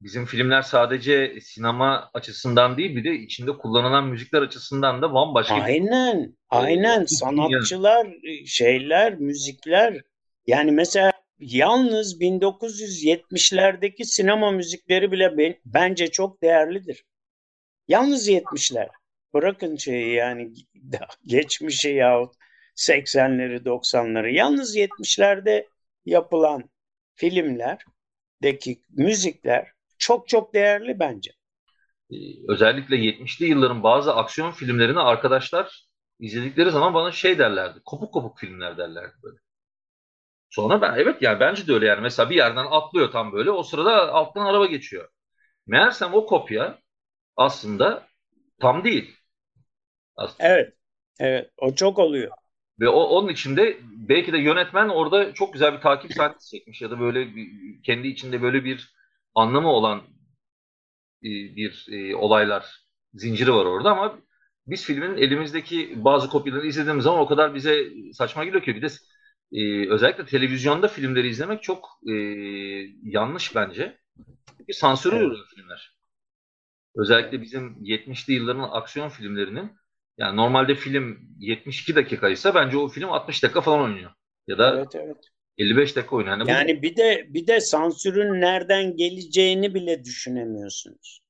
bizim 0.00 0.26
filmler 0.26 0.62
sadece 0.62 1.40
sinema 1.40 2.10
açısından 2.14 2.76
değil 2.76 2.96
bir 2.96 3.04
de 3.04 3.14
içinde 3.14 3.52
kullanılan 3.58 4.06
müzikler 4.06 4.42
açısından 4.42 5.02
da 5.02 5.14
bambaşka. 5.14 5.54
Aynen, 5.54 6.22
bir... 6.22 6.34
aynen. 6.50 7.04
Sanatçılar, 7.04 8.08
şeyler, 8.46 9.14
müzikler. 9.14 10.02
Yani 10.46 10.72
mesela 10.72 11.12
yalnız 11.38 12.20
1970'lerdeki 12.20 14.04
sinema 14.04 14.50
müzikleri 14.50 15.12
bile 15.12 15.38
ben, 15.38 15.54
bence 15.64 16.10
çok 16.10 16.42
değerlidir. 16.42 17.04
Yalnız 17.88 18.28
70'ler. 18.28 18.88
Bırakın 19.34 19.76
şeyi 19.76 20.14
yani 20.14 20.52
geçmişi 21.26 21.88
yahut 21.88 22.34
80'leri 22.74 23.64
90'ları. 23.64 24.30
Yalnız 24.30 24.76
70'lerde 24.76 25.66
yapılan 26.04 26.70
filmlerdeki 27.14 28.82
müzikler 28.90 29.68
çok 29.98 30.28
çok 30.28 30.54
değerli 30.54 31.00
bence. 31.00 31.32
Ee, 32.10 32.16
özellikle 32.48 32.96
70'li 32.96 33.46
yılların 33.46 33.82
bazı 33.82 34.14
aksiyon 34.14 34.50
filmlerini 34.50 35.00
arkadaşlar 35.00 35.86
izledikleri 36.18 36.70
zaman 36.70 36.94
bana 36.94 37.12
şey 37.12 37.38
derlerdi. 37.38 37.80
Kopuk 37.84 38.12
kopuk 38.14 38.38
filmler 38.38 38.78
derlerdi 38.78 39.14
böyle. 39.22 39.38
Sonra 40.50 40.82
ben 40.82 40.94
evet 40.98 41.22
yani 41.22 41.40
bence 41.40 41.66
de 41.66 41.72
öyle 41.72 41.86
yani. 41.86 42.00
Mesela 42.00 42.30
bir 42.30 42.34
yerden 42.36 42.66
atlıyor 42.70 43.10
tam 43.12 43.32
böyle. 43.32 43.50
O 43.50 43.62
sırada 43.62 44.12
alttan 44.12 44.46
araba 44.46 44.66
geçiyor. 44.66 45.08
Meğersem 45.66 46.14
o 46.14 46.26
kopya 46.26 46.78
aslında 47.36 48.08
tam 48.60 48.84
değil. 48.84 49.16
Aslında. 50.20 50.48
Evet. 50.48 50.72
Evet. 51.18 51.50
O 51.58 51.74
çok 51.74 51.98
oluyor. 51.98 52.30
Ve 52.80 52.88
o, 52.88 53.00
onun 53.00 53.28
içinde 53.28 53.78
belki 53.82 54.32
de 54.32 54.38
yönetmen 54.38 54.88
orada 54.88 55.34
çok 55.34 55.52
güzel 55.52 55.74
bir 55.74 55.80
takip 55.80 56.12
sahnesi 56.12 56.50
çekmiş 56.50 56.82
ya 56.82 56.90
da 56.90 57.00
böyle 57.00 57.36
bir, 57.36 57.48
kendi 57.82 58.08
içinde 58.08 58.42
böyle 58.42 58.64
bir 58.64 58.94
anlamı 59.34 59.68
olan 59.68 59.98
e, 61.22 61.30
bir 61.56 61.86
e, 61.92 62.16
olaylar 62.16 62.66
zinciri 63.14 63.52
var 63.52 63.64
orada 63.64 63.90
ama 63.90 64.18
biz 64.66 64.84
filmin 64.84 65.16
elimizdeki 65.16 66.04
bazı 66.04 66.28
kopyalarını 66.28 66.66
izlediğimiz 66.66 67.04
zaman 67.04 67.20
o 67.20 67.26
kadar 67.26 67.54
bize 67.54 67.84
saçma 68.12 68.44
geliyor 68.44 68.62
ki 68.62 68.76
bir 68.76 68.82
de 68.82 68.88
e, 69.52 69.90
özellikle 69.90 70.24
televizyonda 70.24 70.88
filmleri 70.88 71.28
izlemek 71.28 71.62
çok 71.62 71.88
e, 72.08 72.12
yanlış 73.02 73.54
bence. 73.54 73.98
Çünkü 74.58 74.72
sansür 74.72 75.12
evet. 75.12 75.36
filmler. 75.54 75.96
Özellikle 76.96 77.42
bizim 77.42 77.84
70'li 77.84 78.32
yılların 78.32 78.68
aksiyon 78.72 79.08
filmlerinin 79.08 79.79
yani 80.20 80.36
normalde 80.36 80.74
film 80.74 81.18
72 81.38 81.94
dakikaysa 81.94 82.54
bence 82.54 82.76
o 82.76 82.88
film 82.88 83.12
60 83.12 83.42
dakika 83.42 83.60
falan 83.60 83.80
oynuyor. 83.80 84.10
Ya 84.46 84.58
da 84.58 84.76
evet, 84.76 84.94
evet. 84.94 85.16
55 85.58 85.96
dakika 85.96 86.16
oynuyor. 86.16 86.38
Yani, 86.38 86.50
yani 86.50 86.78
bu... 86.78 86.82
bir 86.82 86.96
de 86.96 87.26
bir 87.28 87.46
de 87.46 87.60
sansürün 87.60 88.40
nereden 88.40 88.96
geleceğini 88.96 89.74
bile 89.74 90.04
düşünemiyorsunuz. 90.04 91.20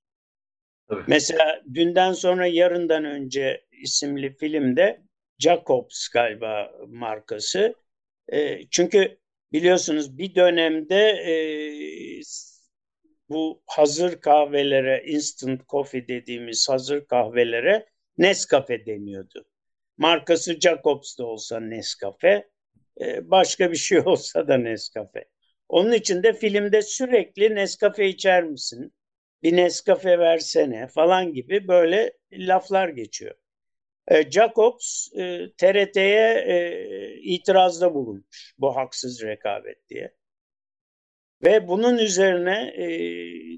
Tabii. 0.89 1.05
Mesela 1.07 1.63
dünden 1.75 2.13
sonra 2.13 2.47
yarından 2.47 3.05
önce 3.05 3.65
isimli 3.83 4.37
filmde 4.37 5.03
Jacobs 5.39 6.09
galiba 6.09 6.73
markası. 6.89 7.75
E, 8.33 8.67
çünkü 8.71 9.19
biliyorsunuz 9.53 10.19
bir 10.19 10.35
dönemde 10.35 11.09
e, 11.11 11.35
bu 13.29 13.63
hazır 13.67 14.21
kahvelere, 14.21 15.05
instant 15.07 15.69
coffee 15.69 16.09
dediğimiz 16.09 16.69
hazır 16.69 17.05
kahvelere 17.07 17.87
Nescafe 18.21 18.87
deniyordu. 18.87 19.45
Markası 19.97 20.61
Jacobs 20.61 21.19
da 21.19 21.27
olsa 21.27 21.61
Nescafe, 21.61 22.49
e, 23.01 23.31
başka 23.31 23.73
bir 23.73 23.77
şey 23.77 23.99
olsa 24.05 24.49
da 24.49 24.57
Nescafe. 24.57 25.25
Onun 25.69 25.93
için 25.93 26.23
de 26.23 26.33
filmde 26.33 26.83
sürekli 26.83 27.55
Nescafe 27.55 28.09
içer 28.09 28.45
misin? 28.45 28.93
Bir 29.43 29.57
Nescafe 29.57 30.19
versene 30.19 30.87
falan 30.87 31.33
gibi 31.33 31.69
böyle 31.69 32.13
laflar 32.33 32.89
geçiyor. 32.89 33.35
E, 34.09 34.31
Jacobs 34.31 35.09
e, 35.17 35.53
TRT'ye 35.59 36.45
e, 36.47 37.21
itirazda 37.23 37.95
bulunmuş 37.95 38.55
bu 38.59 38.77
haksız 38.77 39.23
rekabet 39.23 39.89
diye. 39.89 40.15
Ve 41.43 41.69
bunun 41.69 41.99
üzerine 41.99 42.73
e, 42.77 42.87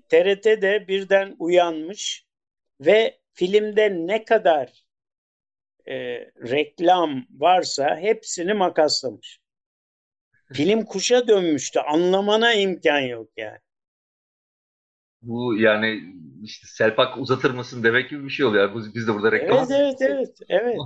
TRT 0.08 0.44
de 0.44 0.88
birden 0.88 1.36
uyanmış 1.38 2.26
ve 2.80 3.21
filmde 3.32 3.90
ne 3.90 4.24
kadar 4.24 4.84
e, 5.88 5.94
reklam 6.50 7.26
varsa 7.30 7.96
hepsini 7.96 8.54
makaslamış. 8.54 9.40
Film 10.52 10.84
kuşa 10.84 11.28
dönmüştü. 11.28 11.78
Anlamana 11.78 12.54
imkan 12.54 13.00
yok 13.00 13.28
yani. 13.36 13.58
Bu 15.22 15.56
yani 15.58 16.00
işte 16.42 16.66
Selpak 16.66 17.18
uzatır 17.18 17.50
mısın 17.50 17.82
demek 17.82 18.10
gibi 18.10 18.24
bir 18.24 18.30
şey 18.30 18.46
oluyor. 18.46 18.74
Biz 18.94 19.08
de 19.08 19.14
burada 19.14 19.32
reklam. 19.32 19.58
Evet 19.58 19.70
evet 19.70 19.96
evet. 20.00 20.38
evet. 20.48 20.76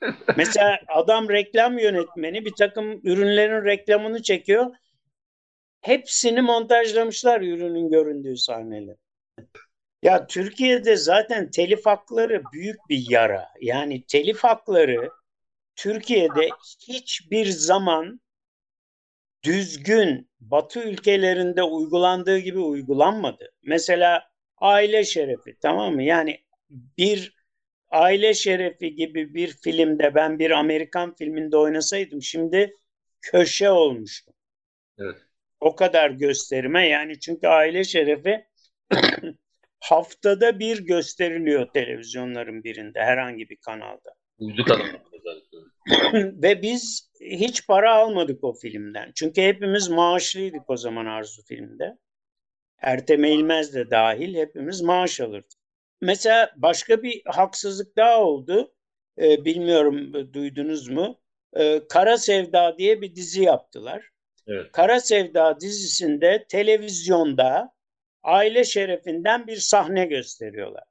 Mesela 0.36 0.78
adam 0.88 1.28
reklam 1.28 1.78
yönetmeni 1.78 2.44
bir 2.44 2.52
takım 2.58 3.00
ürünlerin 3.04 3.64
reklamını 3.64 4.22
çekiyor. 4.22 4.66
Hepsini 5.80 6.40
montajlamışlar 6.40 7.40
ürünün 7.40 7.90
göründüğü 7.90 8.36
sahneleri. 8.36 8.96
Ya 10.02 10.26
Türkiye'de 10.26 10.96
zaten 10.96 11.50
telif 11.50 11.86
hakları 11.86 12.42
büyük 12.52 12.88
bir 12.88 13.06
yara. 13.10 13.48
Yani 13.60 14.04
telif 14.06 14.44
hakları 14.44 15.10
Türkiye'de 15.76 16.48
hiçbir 16.88 17.46
zaman 17.46 18.20
düzgün 19.42 20.30
Batı 20.40 20.80
ülkelerinde 20.80 21.62
uygulandığı 21.62 22.38
gibi 22.38 22.58
uygulanmadı. 22.58 23.52
Mesela 23.62 24.22
aile 24.56 25.04
şerefi 25.04 25.56
tamam 25.62 25.94
mı? 25.94 26.02
Yani 26.02 26.40
bir 26.70 27.34
aile 27.90 28.34
şerefi 28.34 28.94
gibi 28.94 29.34
bir 29.34 29.48
filmde 29.48 30.14
ben 30.14 30.38
bir 30.38 30.50
Amerikan 30.50 31.14
filminde 31.14 31.56
oynasaydım 31.56 32.22
şimdi 32.22 32.74
köşe 33.20 33.70
olmuştum. 33.70 34.34
Evet. 34.98 35.16
O 35.60 35.76
kadar 35.76 36.10
gösterime 36.10 36.88
yani 36.88 37.20
çünkü 37.20 37.46
aile 37.46 37.84
şerefi 37.84 38.46
haftada 39.80 40.58
bir 40.58 40.86
gösteriliyor 40.86 41.66
televizyonların 41.72 42.64
birinde 42.64 43.00
herhangi 43.00 43.48
bir 43.48 43.56
kanalda. 43.56 44.14
Uydu 44.38 44.64
kanalı 44.64 45.00
Ve 46.42 46.62
biz 46.62 47.10
hiç 47.20 47.66
para 47.66 47.94
almadık 47.94 48.44
o 48.44 48.52
filmden. 48.52 49.12
Çünkü 49.14 49.42
hepimiz 49.42 49.88
maaşlıydık 49.88 50.70
o 50.70 50.76
zaman 50.76 51.06
Arzu 51.06 51.42
filmde. 51.42 51.98
Ertem 52.82 53.24
Eğilmez 53.24 53.74
de 53.74 53.90
dahil 53.90 54.34
hepimiz 54.34 54.82
maaş 54.82 55.20
alırdık. 55.20 55.60
Mesela 56.00 56.52
başka 56.56 57.02
bir 57.02 57.22
haksızlık 57.26 57.96
daha 57.96 58.22
oldu. 58.24 58.74
Ee, 59.18 59.44
bilmiyorum 59.44 60.12
duydunuz 60.32 60.88
mu? 60.88 61.20
Ee, 61.56 61.80
Kara 61.88 62.18
Sevda 62.18 62.78
diye 62.78 63.00
bir 63.00 63.14
dizi 63.14 63.42
yaptılar. 63.42 64.10
Evet. 64.46 64.72
Kara 64.72 65.00
Sevda 65.00 65.60
dizisinde 65.60 66.46
televizyonda 66.48 67.72
aile 68.22 68.64
şerefinden 68.64 69.46
bir 69.46 69.56
sahne 69.56 70.06
gösteriyorlar. 70.06 70.84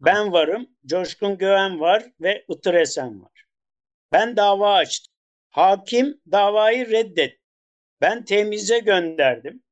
Ben 0.00 0.32
varım, 0.32 0.70
Coşkun 0.86 1.38
Göğen 1.38 1.80
var 1.80 2.04
ve 2.20 2.44
Itır 2.48 2.74
Esen 2.74 3.22
var. 3.22 3.44
Ben 4.12 4.36
dava 4.36 4.74
açtım. 4.74 5.14
Hakim 5.50 6.20
davayı 6.30 6.90
reddet. 6.90 7.38
Ben 8.00 8.24
temize 8.24 8.78
gönderdim 8.78 9.62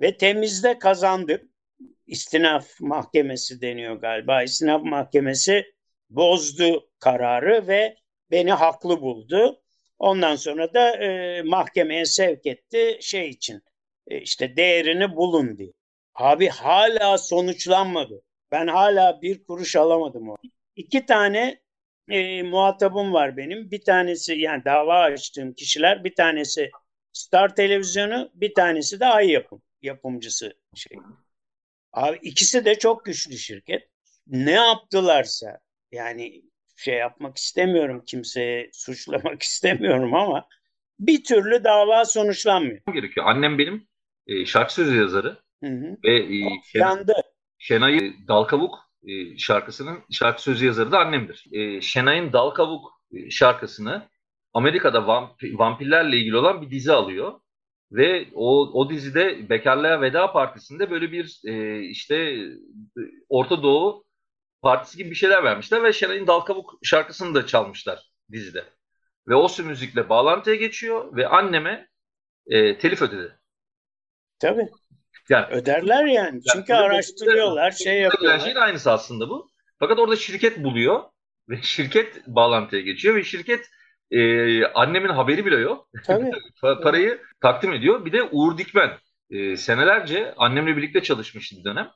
ve 0.00 0.16
temizde 0.16 0.78
kazandım. 0.78 1.40
İstinaf 2.06 2.80
mahkemesi 2.80 3.60
deniyor 3.60 3.94
galiba. 3.94 4.42
İstinaf 4.42 4.82
mahkemesi 4.84 5.74
bozdu 6.10 6.90
kararı 6.98 7.68
ve 7.68 7.96
beni 8.30 8.52
haklı 8.52 9.00
buldu. 9.00 9.62
Ondan 9.98 10.36
sonra 10.36 10.74
da 10.74 10.96
e, 10.96 11.42
mahkemeye 11.42 12.04
sevk 12.04 12.46
etti 12.46 12.98
şey 13.00 13.28
için 13.28 13.62
e, 14.06 14.20
işte 14.20 14.56
değerini 14.56 15.16
bulun 15.16 15.58
diye. 15.58 15.72
Abi 16.14 16.48
hala 16.48 17.18
sonuçlanmadı. 17.18 18.22
Ben 18.50 18.66
hala 18.66 19.22
bir 19.22 19.44
kuruş 19.44 19.76
alamadım 19.76 20.28
o. 20.28 20.36
İki 20.76 21.06
tane 21.06 21.60
e, 22.08 22.42
muhatabım 22.42 23.12
var 23.12 23.36
benim. 23.36 23.70
Bir 23.70 23.84
tanesi 23.84 24.34
yani 24.34 24.64
dava 24.64 24.98
açtığım 25.00 25.52
kişiler 25.54 26.04
bir 26.04 26.14
tanesi 26.14 26.70
Star 27.12 27.56
Televizyonu 27.56 28.30
bir 28.34 28.54
tanesi 28.54 29.00
de 29.00 29.06
Ay 29.06 29.30
Yapım 29.30 29.62
yapımcısı 29.82 30.54
şey. 30.74 30.98
Abi 31.92 32.18
ikisi 32.22 32.64
de 32.64 32.78
çok 32.78 33.04
güçlü 33.04 33.38
şirket. 33.38 33.88
Ne 34.26 34.52
yaptılarsa 34.52 35.58
yani 35.92 36.42
şey 36.76 36.94
yapmak 36.94 37.36
istemiyorum 37.36 38.02
kimseye 38.06 38.70
suçlamak 38.72 39.42
istemiyorum 39.42 40.14
ama 40.14 40.48
bir 41.00 41.24
türlü 41.24 41.64
dava 41.64 42.04
sonuçlanmıyor. 42.04 42.80
Gerekiyor. 42.94 43.26
Annem 43.26 43.58
benim 43.58 43.88
e, 44.26 44.46
şarkı 44.46 44.74
sözü 44.74 44.96
yazarı 44.96 45.42
hı 45.64 45.74
hı. 45.74 45.96
ve 46.04 46.18
e, 46.18 46.60
Şenay, 46.64 47.04
Şenay 47.58 48.14
Dalkavuk 48.28 48.78
e, 49.06 49.38
şarkısının 49.38 49.98
şarkı 50.10 50.42
sözü 50.42 50.66
yazarı 50.66 50.92
da 50.92 50.98
annemdir. 50.98 51.44
E, 51.52 51.80
Şenay'ın 51.80 52.32
Dalkavuk 52.32 52.92
e, 53.12 53.30
şarkısını 53.30 54.08
Amerika'da 54.52 55.06
vamp 55.06 55.42
vampirlerle 55.42 56.16
ilgili 56.16 56.36
olan 56.36 56.62
bir 56.62 56.70
dizi 56.70 56.92
alıyor. 56.92 57.40
Ve 57.92 58.28
o, 58.34 58.80
o 58.80 58.90
dizide 58.90 59.48
Bekarlığa 59.48 60.00
Veda 60.00 60.32
Partisi'nde 60.32 60.90
böyle 60.90 61.12
bir 61.12 61.40
e, 61.44 61.80
işte 61.80 62.46
Orta 63.28 63.62
Doğu 63.62 64.04
partisi 64.62 64.98
gibi 64.98 65.10
bir 65.10 65.14
şeyler 65.14 65.44
vermişler 65.44 65.82
ve 65.82 65.92
Şenay'ın 65.92 66.26
Dalkavuk 66.26 66.78
şarkısını 66.82 67.34
da 67.34 67.46
çalmışlar 67.46 68.10
dizide. 68.32 68.64
Ve 69.28 69.34
o 69.34 69.48
müzikle 69.64 70.08
bağlantıya 70.08 70.56
geçiyor 70.56 71.16
ve 71.16 71.28
anneme 71.28 71.88
e, 72.46 72.78
telif 72.78 73.02
ödedi. 73.02 73.38
Tabii. 74.38 74.68
Yani, 75.28 75.46
Öderler 75.46 76.04
yani. 76.04 76.40
Çünkü 76.52 76.72
yani, 76.72 76.82
araştırıyorlar, 76.82 77.70
şey 77.70 78.00
yapıyorlar. 78.00 78.38
Şeyin 78.38 78.56
aynısı 78.56 78.90
aslında 78.90 79.28
bu. 79.28 79.50
Fakat 79.78 79.98
orada 79.98 80.16
şirket 80.16 80.64
buluyor 80.64 81.02
ve 81.48 81.56
şirket 81.62 82.26
bağlantıya 82.26 82.82
geçiyor 82.82 83.14
ve 83.16 83.24
şirket 83.24 83.70
e, 84.10 84.64
annemin 84.64 85.08
haberi 85.08 85.46
bile 85.46 85.56
yok. 85.56 85.88
Tabii. 86.06 86.30
Parayı 86.82 87.20
takdim 87.40 87.72
ediyor. 87.72 88.04
Bir 88.04 88.12
de 88.12 88.22
Uğur 88.22 88.58
Dikmen 88.58 88.90
e, 89.30 89.56
senelerce 89.56 90.34
annemle 90.36 90.76
birlikte 90.76 91.02
çalışmıştı 91.02 91.56
bir 91.58 91.64
dönem. 91.64 91.90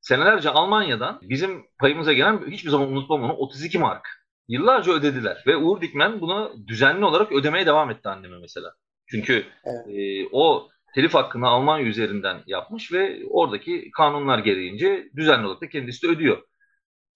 Senelerce 0.00 0.50
Almanya'dan 0.50 1.20
bizim 1.22 1.66
payımıza 1.78 2.12
gelen 2.12 2.50
hiçbir 2.50 2.70
zaman 2.70 2.88
unutmam 2.88 3.22
onu 3.22 3.32
32 3.32 3.78
mark. 3.78 4.08
Yıllarca 4.48 4.92
ödediler 4.92 5.44
ve 5.46 5.56
Uğur 5.56 5.80
Dikmen 5.80 6.20
bunu 6.20 6.54
düzenli 6.66 7.04
olarak 7.04 7.32
ödemeye 7.32 7.66
devam 7.66 7.90
etti 7.90 8.08
anneme 8.08 8.38
mesela. 8.38 8.72
Çünkü 9.06 9.44
evet. 9.64 9.98
e, 9.98 10.28
o 10.32 10.68
telif 10.94 11.14
hakkını 11.14 11.48
Almanya 11.48 11.86
üzerinden 11.86 12.42
yapmış 12.46 12.92
ve 12.92 13.20
oradaki 13.30 13.90
kanunlar 13.96 14.38
gereğince 14.38 15.08
düzenli 15.16 15.46
olarak 15.46 15.62
da 15.62 15.68
kendisi 15.68 16.02
de 16.02 16.10
ödüyor. 16.10 16.42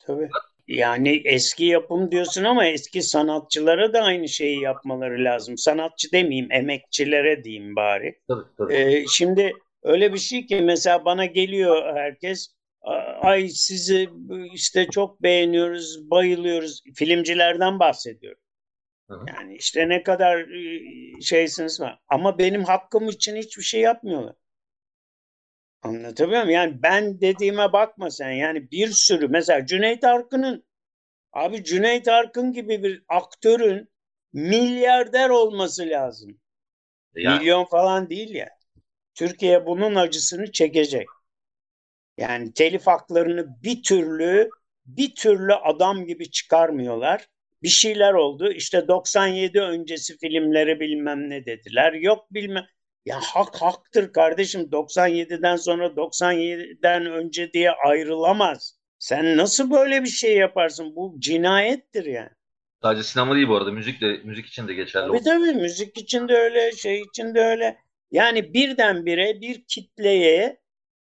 Tabii. 0.06 0.28
Yani 0.68 1.22
eski 1.24 1.64
yapım 1.64 2.10
diyorsun 2.10 2.44
ama 2.44 2.66
eski 2.66 3.02
sanatçılara 3.02 3.92
da 3.92 4.02
aynı 4.02 4.28
şeyi 4.28 4.60
yapmaları 4.60 5.24
lazım. 5.24 5.58
Sanatçı 5.58 6.12
demeyeyim, 6.12 6.52
emekçilere 6.52 7.44
diyeyim 7.44 7.76
bari. 7.76 8.18
Tabii, 8.28 8.44
tabii. 8.58 8.74
Ee, 8.74 9.04
şimdi 9.12 9.52
öyle 9.82 10.12
bir 10.12 10.18
şey 10.18 10.46
ki 10.46 10.60
mesela 10.60 11.04
bana 11.04 11.24
geliyor 11.24 11.96
herkes 11.96 12.56
ay 13.20 13.48
sizi 13.48 14.08
işte 14.54 14.86
çok 14.90 15.22
beğeniyoruz, 15.22 16.10
bayılıyoruz. 16.10 16.82
Filmcilerden 16.94 17.78
bahsediyorum. 17.78 18.40
Yani 19.10 19.56
işte 19.56 19.88
ne 19.88 20.02
kadar 20.02 20.46
şeysiniz 21.22 21.80
var. 21.80 22.00
Ama 22.08 22.38
benim 22.38 22.64
hakkım 22.64 23.08
için 23.08 23.36
hiçbir 23.36 23.62
şey 23.62 23.80
yapmıyorlar. 23.80 24.34
Anlatabiliyor 25.82 26.42
muyum? 26.42 26.54
Yani 26.54 26.82
ben 26.82 27.20
dediğime 27.20 27.72
bakma 27.72 28.10
sen. 28.10 28.30
Yani 28.30 28.70
bir 28.70 28.88
sürü 28.88 29.28
mesela 29.28 29.66
Cüneyt 29.66 30.04
Arkın'ın 30.04 30.64
abi 31.32 31.64
Cüneyt 31.64 32.08
Arkın 32.08 32.52
gibi 32.52 32.82
bir 32.82 33.04
aktörün 33.08 33.88
milyarder 34.32 35.30
olması 35.30 35.88
lazım. 35.88 36.40
Yani. 37.14 37.38
Milyon 37.38 37.64
falan 37.64 38.10
değil 38.10 38.34
ya. 38.34 38.48
Türkiye 39.14 39.66
bunun 39.66 39.94
acısını 39.94 40.52
çekecek. 40.52 41.06
Yani 42.16 42.52
telif 42.52 42.86
haklarını 42.86 43.62
bir 43.62 43.82
türlü 43.82 44.50
bir 44.86 45.14
türlü 45.14 45.54
adam 45.54 46.06
gibi 46.06 46.30
çıkarmıyorlar. 46.30 47.28
Bir 47.62 47.68
şeyler 47.68 48.12
oldu. 48.12 48.52
İşte 48.52 48.88
97 48.88 49.60
öncesi 49.60 50.18
filmleri 50.18 50.80
bilmem 50.80 51.30
ne 51.30 51.46
dediler. 51.46 51.92
Yok 51.92 52.26
bilmem. 52.30 52.66
Ya 53.06 53.20
hak 53.20 53.56
haktır 53.56 54.12
kardeşim. 54.12 54.60
97'den 54.72 55.56
sonra 55.56 55.86
97'den 55.86 57.06
önce 57.06 57.52
diye 57.52 57.70
ayrılamaz. 57.70 58.78
Sen 58.98 59.36
nasıl 59.36 59.70
böyle 59.70 60.02
bir 60.02 60.08
şey 60.08 60.36
yaparsın? 60.36 60.96
Bu 60.96 61.16
cinayettir 61.18 62.04
yani. 62.04 62.30
Sadece 62.82 63.02
sinema 63.02 63.34
değil 63.34 63.48
bu 63.48 63.56
arada. 63.56 63.70
Müzik 63.70 64.00
de 64.00 64.20
müzik 64.24 64.46
için 64.46 64.68
de 64.68 64.74
geçerli. 64.74 65.08
Tabii 65.08 65.24
tabii. 65.24 65.52
Müzik 65.60 65.98
için 65.98 66.28
de 66.28 66.34
öyle, 66.34 66.72
şey 66.72 67.00
için 67.00 67.34
de 67.34 67.40
öyle. 67.40 67.78
Yani 68.10 68.54
birdenbire 68.54 69.40
bir 69.40 69.64
kitleye 69.64 70.60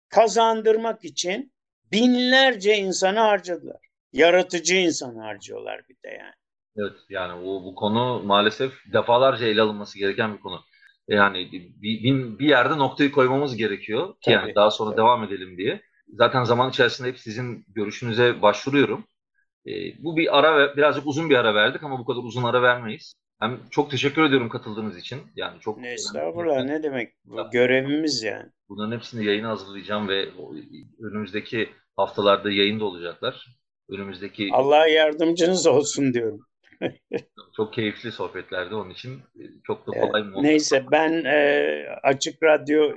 kazandırmak 0.08 1.04
için 1.04 1.52
binlerce 1.92 2.76
insanı 2.76 3.18
harcadılar. 3.18 3.85
Yaratıcı 4.16 4.76
insan 4.76 5.16
harcıyorlar 5.16 5.80
bir 5.88 5.94
de 5.94 6.08
yani. 6.08 6.34
Evet 6.76 6.96
yani 7.08 7.44
bu, 7.44 7.64
bu 7.64 7.74
konu 7.74 8.22
maalesef 8.22 8.72
defalarca 8.92 9.46
ele 9.46 9.62
alınması 9.62 9.98
gereken 9.98 10.34
bir 10.34 10.40
konu. 10.40 10.60
Yani 11.08 11.52
bir, 11.52 11.82
bir, 11.82 12.38
bir 12.38 12.48
yerde 12.48 12.78
noktayı 12.78 13.12
koymamız 13.12 13.56
gerekiyor 13.56 14.14
ki 14.20 14.30
yani 14.30 14.54
daha 14.54 14.70
sonra 14.70 14.90
tabii. 14.90 14.98
devam 14.98 15.24
edelim 15.24 15.56
diye. 15.56 15.80
Zaten 16.08 16.44
zaman 16.44 16.70
içerisinde 16.70 17.08
hep 17.08 17.18
sizin 17.18 17.64
görüşünüze 17.68 18.42
başvuruyorum. 18.42 19.06
Ee, 19.66 19.72
bu 19.98 20.16
bir 20.16 20.38
ara 20.38 20.76
birazcık 20.76 21.06
uzun 21.06 21.30
bir 21.30 21.36
ara 21.36 21.54
verdik 21.54 21.82
ama 21.82 21.98
bu 21.98 22.04
kadar 22.04 22.22
uzun 22.22 22.42
ara 22.42 22.62
vermeyiz. 22.62 23.14
Hem 23.40 23.60
çok 23.70 23.90
teşekkür 23.90 24.22
ediyorum 24.22 24.48
katıldığınız 24.48 24.96
için. 24.96 25.20
Yani 25.36 25.60
çok 25.60 25.78
ne 25.78 25.92
estağfurullah 25.92 26.64
ne 26.64 26.82
demek 26.82 27.12
bu 27.24 27.50
görevimiz 27.52 28.22
yani. 28.22 28.50
Bunların 28.68 28.96
hepsini 28.96 29.24
yayına 29.24 29.48
hazırlayacağım 29.48 30.08
ve 30.08 30.28
önümüzdeki 31.02 31.68
haftalarda 31.96 32.50
yayında 32.50 32.84
olacaklar. 32.84 33.46
Önümüzdeki 33.88 34.50
Allah 34.52 34.86
yardımcınız 34.86 35.66
olsun 35.66 36.14
diyorum. 36.14 36.46
çok 37.56 37.72
keyifli 37.74 38.12
sohbetlerdi 38.12 38.74
onun 38.74 38.90
için 38.90 39.18
e, 39.18 39.42
çok 39.66 39.86
da 39.86 39.92
kolay 40.00 40.22
mı? 40.22 40.42
Neyse 40.42 40.84
ben 40.92 41.24
e, 41.24 41.86
açık 42.02 42.42
radyo 42.42 42.92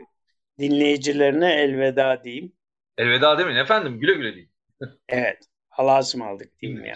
dinleyicilerine 0.59 1.53
elveda 1.53 2.23
diyeyim. 2.23 2.53
Elveda 2.97 3.37
demeyin 3.37 3.57
efendim 3.57 3.99
güle 3.99 4.13
güle 4.13 4.35
deyin. 4.35 4.49
evet 5.09 5.37
Allah'a 5.71 5.99
ısmarladık 5.99 6.59
diyeyim 6.61 6.85
ya. 6.85 6.95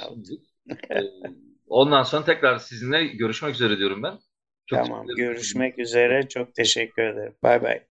Ondan 1.68 2.04
sonra 2.04 2.26
tekrar 2.26 2.58
sizinle 2.58 3.06
görüşmek 3.06 3.56
üzere 3.56 3.78
diyorum 3.78 4.04
ben. 4.04 4.20
Çok 4.66 4.84
Tamam 4.84 5.08
görüşmek 5.18 5.80
üzere 5.80 6.28
çok 6.30 6.56
teşekkür 6.56 7.04
ederim. 7.04 7.36
Bay 7.44 7.62
bay. 7.64 7.82